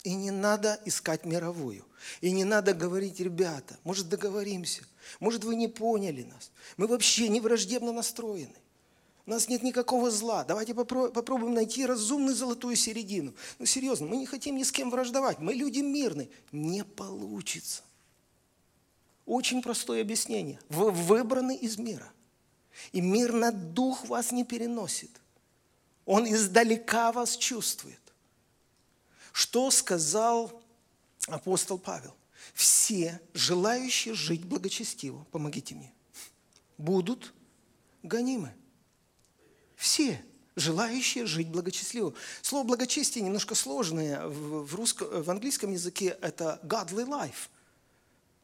И 0.06 0.14
не 0.14 0.30
надо 0.30 0.80
искать 0.86 1.26
мировую. 1.26 1.84
И 2.22 2.32
не 2.32 2.44
надо 2.44 2.76
говорить, 2.76 3.20
ребята, 3.20 3.76
может 3.84 4.08
договоримся, 4.08 4.84
может 5.20 5.44
вы 5.44 5.56
не 5.56 5.68
поняли 5.68 6.22
нас. 6.22 6.52
Мы 6.78 6.86
вообще 6.86 7.28
не 7.28 7.42
враждебно 7.42 7.92
настроены. 7.92 8.54
У 9.26 9.32
нас 9.32 9.50
нет 9.50 9.64
никакого 9.64 10.12
зла. 10.12 10.44
Давайте 10.44 10.76
попробуем 10.76 11.56
найти 11.56 11.88
разумную 11.88 12.36
золотую 12.36 12.76
середину. 12.76 13.34
Ну 13.58 13.66
серьезно, 13.66 14.06
мы 14.06 14.18
не 14.18 14.28
хотим 14.28 14.58
ни 14.58 14.64
с 14.64 14.72
кем 14.72 14.92
враждовать. 14.92 15.40
Мы 15.40 15.56
люди 15.56 15.80
мирные. 15.80 16.30
Не 16.52 16.84
получится. 16.84 17.82
Очень 19.26 19.64
простое 19.64 20.02
объяснение. 20.02 20.60
Вы 20.70 20.92
выбраны 20.92 21.56
из 21.56 21.80
мира. 21.80 22.12
И 22.92 23.02
мир 23.02 23.34
на 23.34 23.52
дух 23.52 24.08
вас 24.08 24.32
не 24.32 24.44
переносит. 24.44 25.10
Он 26.06 26.32
издалека 26.32 27.12
вас 27.12 27.36
чувствует. 27.36 28.00
Что 29.36 29.70
сказал 29.70 30.64
апостол 31.28 31.78
Павел? 31.78 32.16
Все 32.54 33.20
желающие 33.34 34.14
жить 34.14 34.46
благочестиво, 34.46 35.26
помогите 35.30 35.76
мне, 35.76 35.94
будут 36.78 37.34
гонимы. 38.02 38.54
Все 39.76 40.24
желающие 40.56 41.26
жить 41.26 41.50
благочестиво. 41.50 42.14
Слово 42.42 42.66
благочестие 42.66 43.26
немножко 43.26 43.56
сложное. 43.56 44.26
В, 44.26 44.74
русском, 44.74 45.10
в 45.22 45.30
английском 45.30 45.74
языке 45.74 46.18
это 46.22 46.62
godly 46.64 47.06
life. 47.06 47.50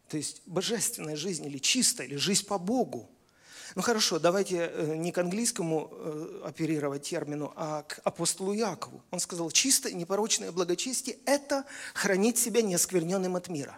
То 0.10 0.18
есть 0.18 0.42
божественная 0.46 1.16
жизнь 1.16 1.46
или 1.46 1.58
чистая, 1.58 2.06
или 2.06 2.18
жизнь 2.18 2.46
по 2.46 2.58
Богу. 2.60 3.10
Ну 3.76 3.82
хорошо, 3.82 4.20
давайте 4.20 4.70
э, 4.74 4.96
не 4.98 5.12
к 5.12 5.18
английскому 5.18 5.90
э, 5.92 6.42
оперировать 6.46 7.04
термину, 7.04 7.54
а 7.56 7.84
к 7.84 8.00
апостолу 8.04 8.54
Якову. 8.54 9.02
Он 9.12 9.20
сказал, 9.20 9.50
чистое, 9.52 9.94
непорочное 9.94 10.52
благочестие– 10.52 11.18
это 11.26 11.66
хранить 11.94 12.38
себя 12.38 12.62
неоскверненным 12.62 13.36
от 13.36 13.48
мира. 13.48 13.78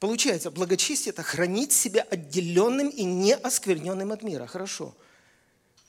Получается, 0.00 0.50
благочестие– 0.50 1.12
это 1.12 1.22
хранить 1.22 1.72
себя 1.72 2.02
отделенным 2.02 2.88
и 2.88 3.04
неоскверненным 3.04 4.12
от 4.12 4.22
мира. 4.22 4.46
Хорошо. 4.46 4.94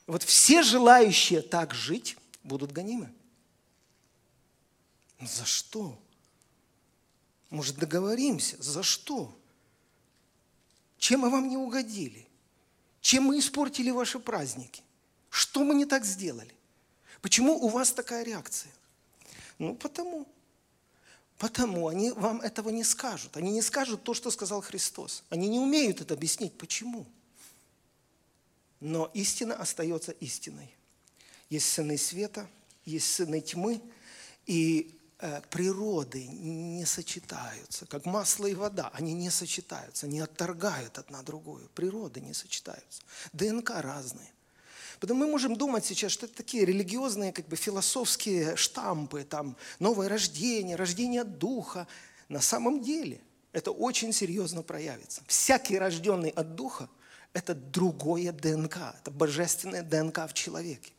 Вот 0.05 0.23
все 0.23 0.61
желающие 0.61 1.41
так 1.41 1.73
жить 1.73 2.17
будут 2.43 2.71
гонимы. 2.71 3.11
За 5.21 5.45
что? 5.45 5.97
Может, 7.49 7.77
договоримся? 7.77 8.61
За 8.61 8.83
что? 8.83 9.33
Чем 10.97 11.21
мы 11.21 11.29
вам 11.29 11.47
не 11.47 11.57
угодили? 11.57 12.24
Чем 13.05 13.25
мы 13.25 13.37
испортили 13.37 13.91
ваши 13.91 14.17
праздники? 14.17 14.81
Что 15.29 15.63
мы 15.63 15.75
не 15.75 15.85
так 15.85 16.03
сделали? 16.05 16.51
Почему 17.21 17.53
у 17.53 17.67
вас 17.67 17.91
такая 17.91 18.23
реакция? 18.23 18.71
Ну, 19.59 19.75
потому. 19.75 20.27
Потому 21.37 21.87
они 21.87 22.09
вам 22.09 22.41
этого 22.41 22.69
не 22.69 22.83
скажут. 22.83 23.37
Они 23.37 23.51
не 23.51 23.61
скажут 23.61 24.03
то, 24.03 24.15
что 24.15 24.31
сказал 24.31 24.61
Христос. 24.61 25.23
Они 25.29 25.47
не 25.49 25.59
умеют 25.59 26.01
это 26.01 26.15
объяснить. 26.15 26.57
Почему? 26.57 27.05
Но 28.79 29.11
истина 29.13 29.53
остается 29.53 30.11
истиной. 30.13 30.73
Есть 31.51 31.71
сыны 31.71 31.99
света, 31.99 32.49
есть 32.85 33.13
сыны 33.13 33.39
тьмы, 33.39 33.83
и 34.47 34.97
природы 35.49 36.27
не 36.27 36.85
сочетаются, 36.85 37.85
как 37.85 38.05
масло 38.05 38.47
и 38.47 38.53
вода. 38.53 38.89
Они 38.93 39.13
не 39.13 39.29
сочетаются, 39.29 40.05
они 40.05 40.19
отторгают 40.19 40.97
одна 40.97 41.21
другую. 41.23 41.69
Природы 41.73 42.19
не 42.21 42.33
сочетаются. 42.33 43.01
ДНК 43.33 43.71
разные. 43.81 44.31
Потому 44.99 45.21
мы 45.21 45.27
можем 45.27 45.55
думать 45.55 45.85
сейчас, 45.85 46.11
что 46.11 46.25
это 46.25 46.35
такие 46.35 46.65
религиозные, 46.65 47.31
как 47.31 47.47
бы 47.47 47.55
философские 47.55 48.55
штампы, 48.55 49.23
там, 49.23 49.57
новое 49.79 50.09
рождение, 50.09 50.75
рождение 50.75 51.23
духа. 51.23 51.87
На 52.29 52.41
самом 52.41 52.81
деле 52.81 53.21
это 53.51 53.71
очень 53.71 54.13
серьезно 54.13 54.63
проявится. 54.63 55.21
Всякий 55.27 55.77
рожденный 55.77 56.29
от 56.29 56.55
духа– 56.55 56.89
это 57.33 57.53
другое 57.53 58.31
ДНК, 58.31 58.77
это 58.99 59.11
божественное 59.11 59.83
ДНК 59.83 60.29
в 60.29 60.33
человеке. 60.33 60.91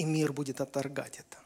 И 0.00 0.04
мир 0.04 0.32
будет 0.32 0.62
отторгать 0.62 1.18
это. 1.18 1.36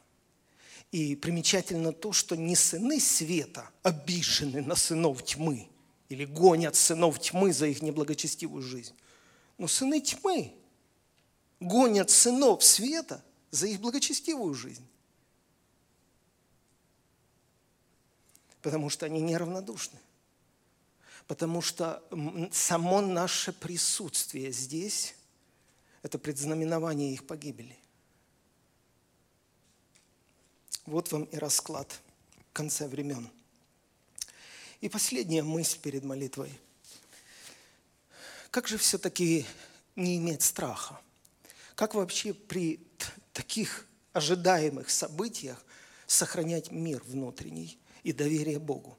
И 0.92 1.16
примечательно 1.16 1.92
то, 1.92 2.12
что 2.12 2.36
не 2.36 2.54
сыны 2.54 3.00
света 3.00 3.68
обижены 3.82 4.62
на 4.62 4.76
сынов 4.76 5.24
тьмы 5.24 5.68
или 6.08 6.24
гонят 6.24 6.76
сынов 6.76 7.18
тьмы 7.18 7.52
за 7.52 7.66
их 7.66 7.82
неблагочестивую 7.82 8.62
жизнь. 8.62 8.94
Но 9.58 9.66
сыны 9.66 10.00
тьмы 10.00 10.54
гонят 11.58 12.10
сынов 12.10 12.62
света 12.62 13.24
за 13.50 13.66
их 13.66 13.80
благочестивую 13.80 14.54
жизнь. 14.54 14.86
Потому 18.62 18.88
что 18.88 19.06
они 19.06 19.20
неравнодушны. 19.20 19.98
Потому 21.26 21.60
что 21.60 22.04
само 22.52 23.00
наше 23.00 23.52
присутствие 23.52 24.52
здесь– 24.52 25.16
это 26.04 26.20
предзнаменование 26.20 27.12
их 27.12 27.26
погибели. 27.26 27.76
Вот 30.86 31.12
вам 31.12 31.24
и 31.24 31.36
расклад 31.36 32.00
в 32.50 32.52
конце 32.52 32.86
времен. 32.88 33.30
И 34.80 34.88
последняя 34.88 35.42
мысль 35.42 35.78
перед 35.78 36.04
молитвой– 36.04 36.52
как 38.54 38.68
же 38.68 38.78
все-таки 38.78 39.44
не 39.96 40.16
иметь 40.18 40.42
страха? 40.42 41.00
Как 41.74 41.96
вообще 41.96 42.32
при 42.32 42.78
таких 43.32 43.84
ожидаемых 44.12 44.90
событиях 44.90 45.60
сохранять 46.06 46.70
мир 46.70 47.02
внутренний 47.04 47.76
и 48.04 48.12
доверие 48.12 48.60
Богу? 48.60 48.96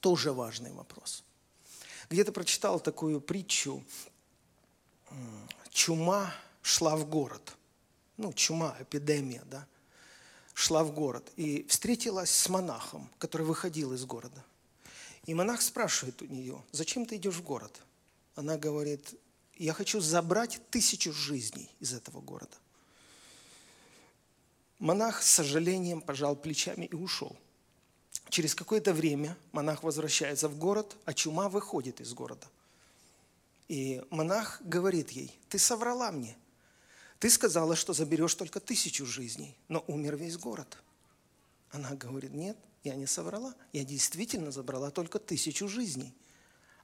Тоже 0.00 0.32
важный 0.32 0.72
вопрос. 0.72 1.22
Где-то 2.10 2.32
прочитал 2.32 2.80
такую 2.80 3.20
притчу. 3.20 3.84
Чума 5.70 6.34
шла 6.60 6.96
в 6.96 7.08
город. 7.08 7.56
Ну, 8.16 8.32
чума, 8.32 8.76
эпидемия, 8.80 9.44
да. 9.44 9.68
Шла 10.58 10.82
в 10.82 10.92
город 10.92 11.30
и 11.36 11.64
встретилась 11.68 12.30
с 12.30 12.48
монахом, 12.48 13.08
который 13.18 13.46
выходил 13.46 13.92
из 13.92 14.04
города. 14.04 14.44
И 15.24 15.32
монах 15.32 15.62
спрашивает 15.62 16.20
у 16.20 16.24
нее, 16.24 16.60
зачем 16.72 17.06
ты 17.06 17.14
идешь 17.14 17.36
в 17.36 17.44
город? 17.44 17.80
она 18.38 18.56
говорит, 18.56 19.14
я 19.56 19.72
хочу 19.72 20.00
забрать 20.00 20.60
тысячу 20.70 21.12
жизней 21.12 21.68
из 21.80 21.92
этого 21.92 22.20
города. 22.20 22.56
Монах 24.78 25.22
с 25.22 25.30
сожалением 25.30 26.00
пожал 26.00 26.36
плечами 26.36 26.86
и 26.86 26.94
ушел. 26.94 27.36
Через 28.28 28.54
какое-то 28.54 28.94
время 28.94 29.36
монах 29.50 29.82
возвращается 29.82 30.48
в 30.48 30.56
город, 30.56 30.96
а 31.04 31.14
чума 31.14 31.48
выходит 31.48 32.00
из 32.00 32.14
города. 32.14 32.46
И 33.66 34.04
монах 34.10 34.62
говорит 34.62 35.10
ей, 35.10 35.36
ты 35.48 35.58
соврала 35.58 36.12
мне. 36.12 36.36
Ты 37.18 37.30
сказала, 37.30 37.76
что 37.76 37.92
заберешь 37.92 38.34
только 38.34 38.60
тысячу 38.60 39.04
жизней, 39.04 39.56
но 39.68 39.84
умер 39.86 40.16
весь 40.16 40.36
город. 40.36 40.78
Она 41.70 41.94
говорит, 41.94 42.32
нет, 42.32 42.56
я 42.84 42.94
не 42.94 43.06
соврала. 43.06 43.54
Я 43.72 43.84
действительно 43.84 44.50
забрала 44.52 44.90
только 44.90 45.18
тысячу 45.18 45.68
жизней– 45.68 46.14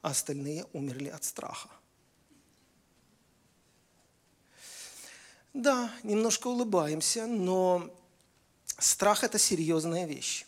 а 0.05 0.11
остальные 0.11 0.66
умерли 0.74 1.09
от 1.09 1.24
страха. 1.24 1.70
Да, 5.55 5.91
немножко 6.03 6.49
улыбаемся, 6.49 7.26
но 7.26 7.91
страх– 8.66 9.22
это 9.24 9.39
серьезная 9.39 10.05
вещь. 10.05 10.45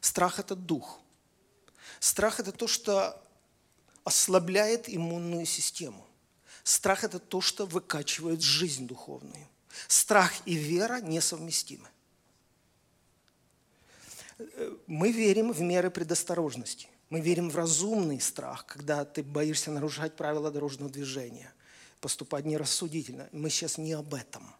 Страх– 0.00 0.38
это 0.38 0.54
дух. 0.54 1.00
Страх– 1.98 2.38
это 2.38 2.52
то, 2.52 2.68
что 2.68 3.20
ослабляет 4.04 4.88
иммунную 4.88 5.44
систему. 5.44 6.06
Страх– 6.68 7.02
это 7.04 7.18
то, 7.18 7.40
что 7.40 7.64
выкачивает 7.64 8.42
жизнь 8.42 8.86
духовную. 8.86 9.48
Страх 9.86 10.34
и 10.44 10.54
вера 10.54 11.00
несовместимы. 11.00 11.88
Мы 14.86 15.10
верим 15.10 15.50
в 15.50 15.62
меры 15.62 15.90
предосторожности. 15.90 16.88
Мы 17.08 17.20
верим 17.20 17.48
в 17.48 17.56
разумный 17.56 18.20
страх, 18.20 18.66
когда 18.66 19.06
ты 19.06 19.22
боишься 19.22 19.70
нарушать 19.70 20.14
правила 20.14 20.50
дорожного 20.50 20.90
движения, 20.90 21.50
поступать 22.02 22.44
нерассудительно. 22.44 23.30
Мы 23.32 23.48
сейчас 23.48 23.78
не 23.78 23.94
об 23.94 24.12
этом. 24.12 24.54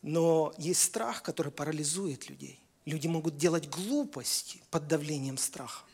Но 0.00 0.54
есть 0.58 0.84
страх, 0.84 1.24
который 1.24 1.50
парализует 1.50 2.28
людей. 2.30 2.60
Люди 2.84 3.08
могут 3.08 3.36
делать 3.36 3.68
глупости 3.68 4.62
под 4.70 4.86
давлением 4.86 5.38
страха. 5.38 5.84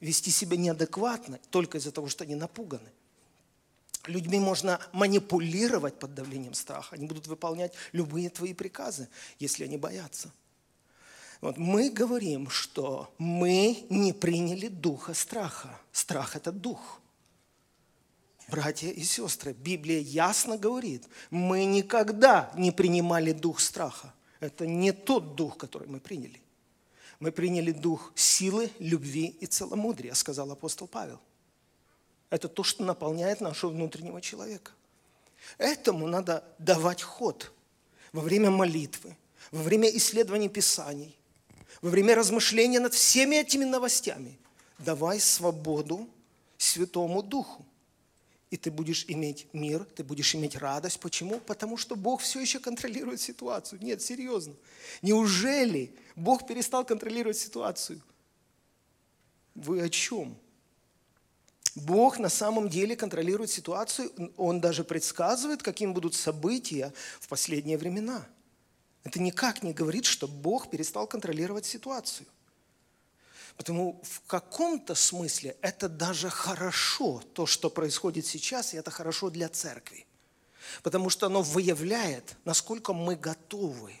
Вести 0.00 0.30
себя 0.30 0.56
неадекватно 0.56 1.38
только 1.50 1.76
из-за 1.76 1.92
того, 1.92 2.08
что 2.08 2.24
они 2.24 2.34
напуганы. 2.34 2.90
Людьми 4.06 4.38
можно 4.38 4.80
манипулировать 4.92 5.98
под 5.98 6.14
давлением 6.14 6.54
страха. 6.54 6.94
Они 6.94 7.06
будут 7.06 7.26
выполнять 7.26 7.72
любые 7.92 8.30
твои 8.30 8.54
приказы, 8.54 9.08
если 9.38 9.64
они 9.64 9.76
боятся. 9.76 10.32
Вот 11.40 11.56
мы 11.56 11.90
говорим, 11.90 12.50
что 12.50 13.12
мы 13.18 13.86
не 13.90 14.12
приняли 14.12 14.68
духа 14.68 15.14
страха. 15.14 15.78
Страх– 15.92 16.36
это 16.36 16.50
дух. 16.50 17.00
Братья 18.48 18.88
и 18.88 19.02
сестры, 19.02 19.52
Библия 19.52 20.00
ясно 20.00 20.56
говорит, 20.56 21.04
мы 21.30 21.64
никогда 21.66 22.50
не 22.56 22.72
принимали 22.72 23.32
дух 23.32 23.60
страха. 23.60 24.14
Это 24.40 24.66
не 24.66 24.92
тот 24.92 25.34
дух, 25.34 25.58
который 25.58 25.86
мы 25.86 26.00
приняли. 26.00 26.40
Мы 27.20 27.30
приняли 27.30 27.72
дух 27.72 28.12
силы, 28.14 28.70
любви 28.78 29.26
и 29.40 29.46
целомудрия, 29.46 30.14
сказал 30.14 30.50
апостол 30.50 30.86
Павел. 30.86 31.20
Это 32.30 32.48
то, 32.48 32.62
что 32.62 32.84
наполняет 32.84 33.40
нашего 33.40 33.70
внутреннего 33.70 34.20
человека. 34.20 34.72
Этому 35.56 36.06
надо 36.06 36.44
давать 36.58 37.02
ход 37.02 37.52
во 38.12 38.20
время 38.20 38.50
молитвы, 38.50 39.16
во 39.50 39.62
время 39.62 39.88
исследований 39.88 40.48
Писаний, 40.48 41.16
во 41.80 41.90
время 41.90 42.14
размышления 42.14 42.80
над 42.80 42.94
всеми 42.94 43.36
этими 43.36 43.64
новостями, 43.64 44.38
давай 44.78 45.20
свободу 45.20 46.08
Святому 46.56 47.22
Духу. 47.22 47.64
И 48.50 48.56
ты 48.56 48.70
будешь 48.70 49.04
иметь 49.08 49.46
мир, 49.52 49.84
ты 49.84 50.02
будешь 50.02 50.34
иметь 50.34 50.56
радость. 50.56 51.00
Почему? 51.00 51.38
Потому 51.40 51.76
что 51.76 51.96
Бог 51.96 52.22
все 52.22 52.40
еще 52.40 52.58
контролирует 52.58 53.20
ситуацию. 53.20 53.78
Нет, 53.82 54.00
серьезно. 54.00 54.54
Неужели 55.02 55.94
Бог 56.16 56.46
перестал 56.46 56.84
контролировать 56.84 57.36
ситуацию? 57.36 58.00
Вы 59.54 59.82
о 59.82 59.88
чем? 59.90 60.36
Бог 61.78 62.18
на 62.18 62.28
самом 62.28 62.68
деле 62.68 62.96
контролирует 62.96 63.50
ситуацию. 63.50 64.10
Он 64.36 64.60
даже 64.60 64.84
предсказывает, 64.84 65.62
каким 65.62 65.94
будут 65.94 66.14
события 66.14 66.92
в 67.20 67.28
последние 67.28 67.78
времена– 67.78 68.26
это 69.08 69.20
никак 69.20 69.62
не 69.62 69.72
говорит, 69.72 70.04
что 70.04 70.28
Бог 70.28 70.68
перестал 70.68 71.06
контролировать 71.06 71.64
ситуацию. 71.64 72.26
Потому 73.56 74.00
в 74.04 74.20
каком-то 74.26 74.94
смысле 74.94 75.56
это 75.62 75.88
даже 75.88 76.28
хорошо, 76.28 77.22
то, 77.32 77.46
что 77.46 77.70
происходит 77.70 78.26
сейчас, 78.26 78.74
и 78.74 78.76
это 78.76 78.90
хорошо 78.90 79.30
для 79.30 79.48
церкви. 79.48 80.06
Потому 80.82 81.08
что 81.08 81.26
оно 81.26 81.40
выявляет, 81.40 82.36
насколько 82.44 82.92
мы 82.92 83.16
готовы 83.16 83.94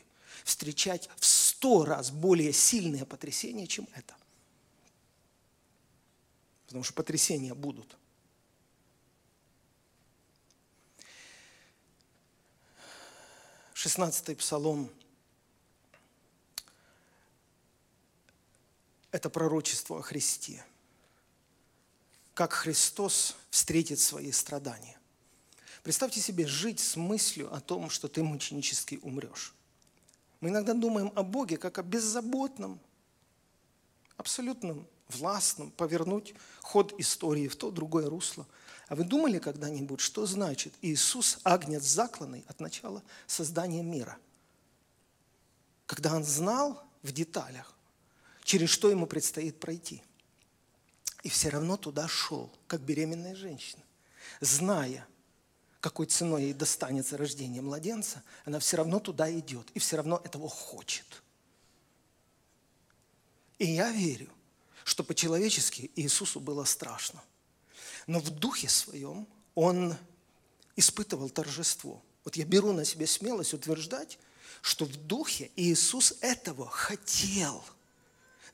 встречать 0.44 1.08
в 1.16 1.24
сто 1.24 1.86
раз 1.86 2.10
более 2.10 2.52
сильные 2.52 3.06
потрясения, 3.06 3.66
чем 3.66 3.88
это. 3.94 4.14
Потому 6.68 6.84
что 6.84 6.94
потрясения 6.94 7.54
будут. 7.54 7.96
Шестнадцатый 13.74 14.36
псалом 14.36 14.90
это 19.10 19.30
пророчество 19.30 19.98
о 19.98 20.02
Христе. 20.02 20.64
как 22.38 22.52
Христос 22.52 23.34
встретит 23.50 23.98
свои 23.98 24.30
страдания. 24.30 24.96
Представьте 25.82 26.20
себе 26.20 26.46
жить 26.46 26.78
с 26.78 26.94
мыслью 26.94 27.52
о 27.52 27.60
том, 27.60 27.90
что 27.90 28.06
ты 28.06 28.22
мученически 28.22 29.00
умрешь. 29.02 29.54
Мы 30.40 30.50
иногда 30.50 30.72
думаем 30.72 31.10
о 31.16 31.24
Боге 31.24 31.56
как 31.56 31.78
о 31.78 31.82
беззаботном, 31.82 32.78
абсолютном, 34.16 34.86
властном, 35.08 35.70
повернуть 35.70 36.34
ход 36.62 36.94
истории 36.98 37.48
в 37.48 37.56
то 37.56 37.70
другое 37.70 38.08
русло. 38.08 38.46
А 38.88 38.94
вы 38.94 39.04
думали 39.04 39.38
когда-нибудь, 39.38 40.00
что 40.00 40.26
значит 40.26 40.72
Иисус, 40.82 41.38
агнец 41.44 41.82
закланный 41.82 42.44
от 42.48 42.60
начала 42.60 43.02
создания 43.26 43.82
мира? 43.82 44.16
Когда 45.86 46.14
Он 46.14 46.24
знал 46.24 46.82
в 47.02 47.12
деталях, 47.12 47.74
через 48.44 48.70
что 48.70 48.90
Ему 48.90 49.06
предстоит 49.06 49.60
пройти. 49.60 50.02
И 51.22 51.28
все 51.28 51.48
равно 51.48 51.76
туда 51.76 52.06
шел, 52.08 52.50
как 52.66 52.80
беременная 52.80 53.34
женщина, 53.34 53.82
зная, 54.40 55.06
какой 55.80 56.06
ценой 56.06 56.44
ей 56.44 56.52
достанется 56.54 57.16
рождение 57.16 57.62
младенца, 57.62 58.22
она 58.44 58.58
все 58.58 58.76
равно 58.76 59.00
туда 59.00 59.30
идет 59.30 59.70
и 59.72 59.78
все 59.78 59.96
равно 59.96 60.20
этого 60.24 60.48
хочет. 60.48 61.22
И 63.58 63.66
я 63.66 63.90
верю, 63.90 64.30
что 64.88 65.04
по-человечески 65.04 65.90
Иисусу 65.96 66.40
было 66.40 66.64
страшно. 66.64 67.22
Но 68.06 68.20
в 68.20 68.30
духе 68.30 68.70
своем 68.70 69.28
он 69.54 69.94
испытывал 70.76 71.28
торжество. 71.28 72.02
Вот 72.24 72.36
я 72.36 72.46
беру 72.46 72.72
на 72.72 72.86
себе 72.86 73.06
смелость 73.06 73.52
утверждать, 73.52 74.18
что 74.62 74.86
в 74.86 74.96
духе 74.96 75.50
Иисус 75.56 76.14
этого 76.22 76.70
хотел. 76.70 77.62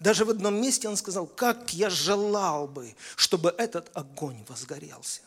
Даже 0.01 0.25
в 0.25 0.31
одном 0.31 0.61
месте 0.61 0.89
он 0.89 0.97
сказал, 0.97 1.29
как 1.29 1.73
я 1.73 1.89
желал 1.89 2.67
бы, 2.67 2.97
чтобы 3.15 3.55
этот 3.57 3.97
огонь 3.97 4.45
возгорелся. 4.49 5.23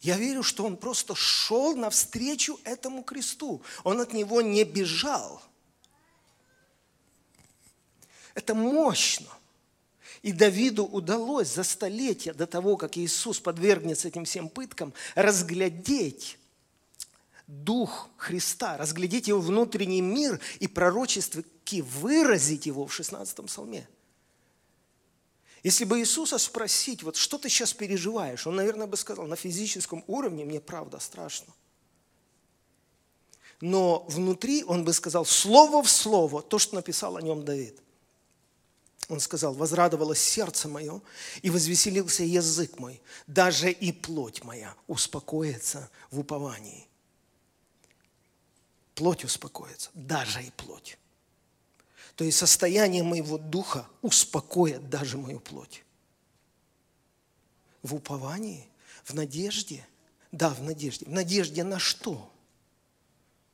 Я 0.00 0.16
верю, 0.16 0.42
что 0.42 0.64
он 0.64 0.78
просто 0.78 1.14
шел 1.14 1.76
навстречу 1.76 2.58
этому 2.64 3.02
кресту. 3.02 3.60
Он 3.84 4.00
от 4.00 4.14
него 4.14 4.40
не 4.40 4.64
бежал. 4.64 5.42
Это 8.34 8.54
мощно. 8.54 9.28
И 10.22 10.32
Давиду 10.32 10.84
удалось 10.84 11.48
за 11.52 11.64
столетия 11.64 12.32
до 12.32 12.46
того, 12.46 12.76
как 12.76 12.96
Иисус 12.96 13.40
подвергнется 13.40 14.08
этим 14.08 14.24
всем 14.24 14.48
пыткам, 14.48 14.94
разглядеть 15.14 16.38
Дух 17.46 18.08
Христа, 18.16 18.78
разглядеть 18.78 19.28
Его 19.28 19.40
внутренний 19.40 20.00
мир 20.00 20.40
и 20.60 20.66
пророчески 20.66 21.80
выразить 21.82 22.66
Его 22.66 22.86
в 22.86 22.94
16 22.94 23.44
псалме. 23.44 23.86
Если 25.62 25.84
бы 25.84 26.00
Иисуса 26.00 26.38
спросить, 26.38 27.02
вот 27.02 27.16
что 27.16 27.38
ты 27.38 27.48
сейчас 27.48 27.72
переживаешь, 27.72 28.46
он, 28.46 28.56
наверное, 28.56 28.86
бы 28.86 28.96
сказал, 28.96 29.26
на 29.26 29.36
физическом 29.36 30.04
уровне 30.06 30.44
мне 30.44 30.60
правда 30.60 30.98
страшно. 30.98 31.52
Но 33.60 34.04
внутри 34.08 34.64
он 34.64 34.84
бы 34.84 34.92
сказал 34.92 35.24
слово 35.24 35.82
в 35.82 35.90
слово 35.90 36.42
то, 36.42 36.58
что 36.58 36.74
написал 36.74 37.16
о 37.16 37.22
нем 37.22 37.44
Давид. 37.44 37.83
Он 39.08 39.20
сказал, 39.20 39.54
возрадовалось 39.54 40.20
сердце 40.20 40.68
мое 40.68 41.00
и 41.42 41.50
возвеселился 41.50 42.22
язык 42.22 42.78
мой, 42.78 43.02
даже 43.26 43.70
и 43.70 43.92
плоть 43.92 44.42
моя 44.42 44.74
успокоится 44.86 45.90
в 46.10 46.20
уповании. 46.20 46.86
Плоть 48.94 49.24
успокоится, 49.24 49.90
даже 49.94 50.42
и 50.42 50.50
плоть. 50.52 50.98
То 52.16 52.24
есть 52.24 52.38
состояние 52.38 53.02
моего 53.02 53.38
духа 53.38 53.86
успокоит 54.00 54.88
даже 54.88 55.18
мою 55.18 55.40
плоть. 55.40 55.84
В 57.82 57.94
уповании, 57.94 58.68
в 59.04 59.14
надежде. 59.14 59.86
Да, 60.32 60.50
в 60.50 60.62
надежде. 60.62 61.06
В 61.06 61.10
надежде 61.10 61.64
на 61.64 61.78
что? 61.78 62.32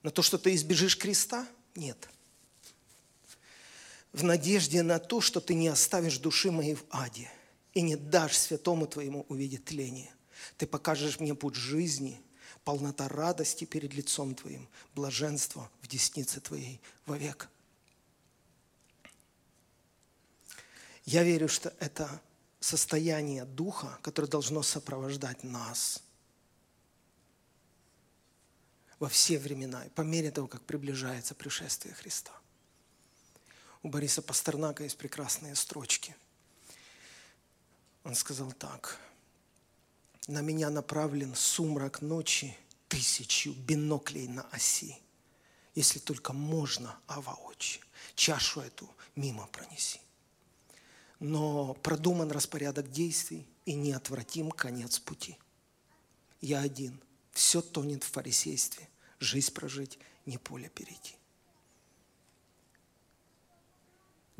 На 0.02 0.10
то, 0.10 0.22
что 0.22 0.38
ты 0.38 0.54
избежишь 0.54 0.96
креста? 0.96 1.46
Нет. 1.74 2.08
В 4.12 4.24
надежде 4.24 4.82
на 4.82 4.98
то, 4.98 5.20
что 5.20 5.40
ты 5.40 5.54
не 5.54 5.68
оставишь 5.68 6.18
души 6.18 6.50
моей 6.50 6.74
в 6.74 6.84
аде 6.90 7.30
и 7.74 7.82
не 7.82 7.96
дашь 7.96 8.36
святому 8.36 8.86
твоему 8.86 9.24
увидеть 9.28 9.64
тление. 9.64 10.12
Ты 10.56 10.66
покажешь 10.66 11.20
мне 11.20 11.34
путь 11.34 11.54
жизни, 11.54 12.20
полнота 12.64 13.08
радости 13.08 13.64
перед 13.64 13.94
лицом 13.94 14.34
твоим, 14.34 14.68
блаженство 14.94 15.70
в 15.80 15.86
деснице 15.86 16.40
твоей 16.40 16.80
вовек. 17.06 17.48
Я 21.04 21.22
верю, 21.22 21.48
что 21.48 21.72
это 21.78 22.20
состояние 22.60 23.44
духа, 23.44 23.98
которое 24.02 24.28
должно 24.28 24.62
сопровождать 24.62 25.44
нас 25.44 26.02
во 28.98 29.08
все 29.08 29.38
времена, 29.38 29.84
по 29.94 30.02
мере 30.02 30.30
того, 30.30 30.46
как 30.46 30.62
приближается 30.62 31.34
пришествие 31.34 31.94
Христа. 31.94 32.39
У 33.82 33.88
Бориса 33.88 34.22
Пастернака 34.22 34.84
есть 34.84 34.98
прекрасные 34.98 35.54
строчки. 35.54 36.14
Он 38.04 38.14
сказал 38.14 38.52
так. 38.52 38.98
«На 40.26 40.42
меня 40.42 40.70
направлен 40.70 41.34
сумрак 41.34 42.02
ночи 42.02 42.56
тысячу 42.88 43.52
биноклей 43.52 44.28
на 44.28 44.42
оси. 44.52 44.98
Если 45.74 45.98
только 45.98 46.32
можно, 46.32 46.98
а 47.06 47.20
воочи, 47.20 47.80
чашу 48.14 48.60
эту 48.60 48.88
мимо 49.16 49.46
пронеси 49.46 50.00
но 51.20 51.74
продуман 51.74 52.32
распорядок 52.32 52.90
действий 52.90 53.46
и 53.66 53.74
неотвратим 53.74 54.50
конец 54.50 54.98
пути. 54.98 55.36
Я 56.40 56.60
один. 56.60 56.98
Все 57.32 57.60
тонет 57.60 58.02
в 58.02 58.10
фарисействе. 58.10 58.88
Жизнь 59.20 59.52
прожить, 59.52 59.98
не 60.26 60.38
поле 60.38 60.68
перейти. 60.70 61.14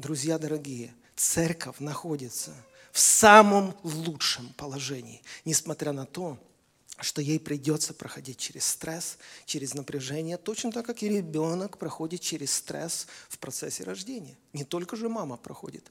Друзья 0.00 0.38
дорогие, 0.38 0.94
церковь 1.14 1.78
находится 1.78 2.54
в 2.90 2.98
самом 2.98 3.76
лучшем 3.82 4.52
положении, 4.54 5.22
несмотря 5.44 5.92
на 5.92 6.06
то, 6.06 6.38
что 7.00 7.20
ей 7.20 7.38
придется 7.38 7.92
проходить 7.92 8.38
через 8.38 8.64
стресс, 8.64 9.18
через 9.44 9.74
напряжение, 9.74 10.38
точно 10.38 10.72
так, 10.72 10.86
как 10.86 11.02
и 11.02 11.08
ребенок 11.08 11.76
проходит 11.76 12.22
через 12.22 12.52
стресс 12.52 13.06
в 13.28 13.38
процессе 13.38 13.84
рождения. 13.84 14.36
Не 14.52 14.64
только 14.64 14.96
же 14.96 15.08
мама 15.08 15.36
проходит 15.36 15.90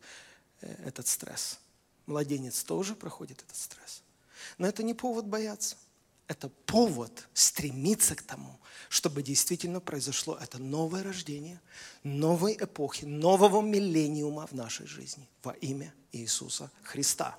Э, 0.61 0.75
этот 0.85 1.07
стресс. 1.07 1.59
Младенец 2.05 2.63
тоже 2.63 2.95
проходит 2.95 3.41
этот 3.43 3.55
стресс. 3.55 4.01
Но 4.57 4.67
это 4.67 4.83
не 4.83 4.93
повод 4.93 5.25
бояться. 5.25 5.75
Это 6.29 6.47
повод 6.67 7.27
стремиться 7.33 8.15
к 8.15 8.21
тому, 8.21 8.59
чтобы 8.87 9.23
действительно 9.23 9.81
произошло 9.81 10.37
это 10.39 10.59
новое 10.59 11.01
рождение, 11.01 11.59
новой 12.03 12.53
эпохи, 12.53 13.05
нового 13.05 13.61
миллениума 13.61 14.45
в 14.45 14.51
нашей 14.53 14.85
жизни 14.85 15.27
во 15.41 15.53
имя 15.53 15.91
Иисуса 16.11 16.69
Христа. 16.83 17.35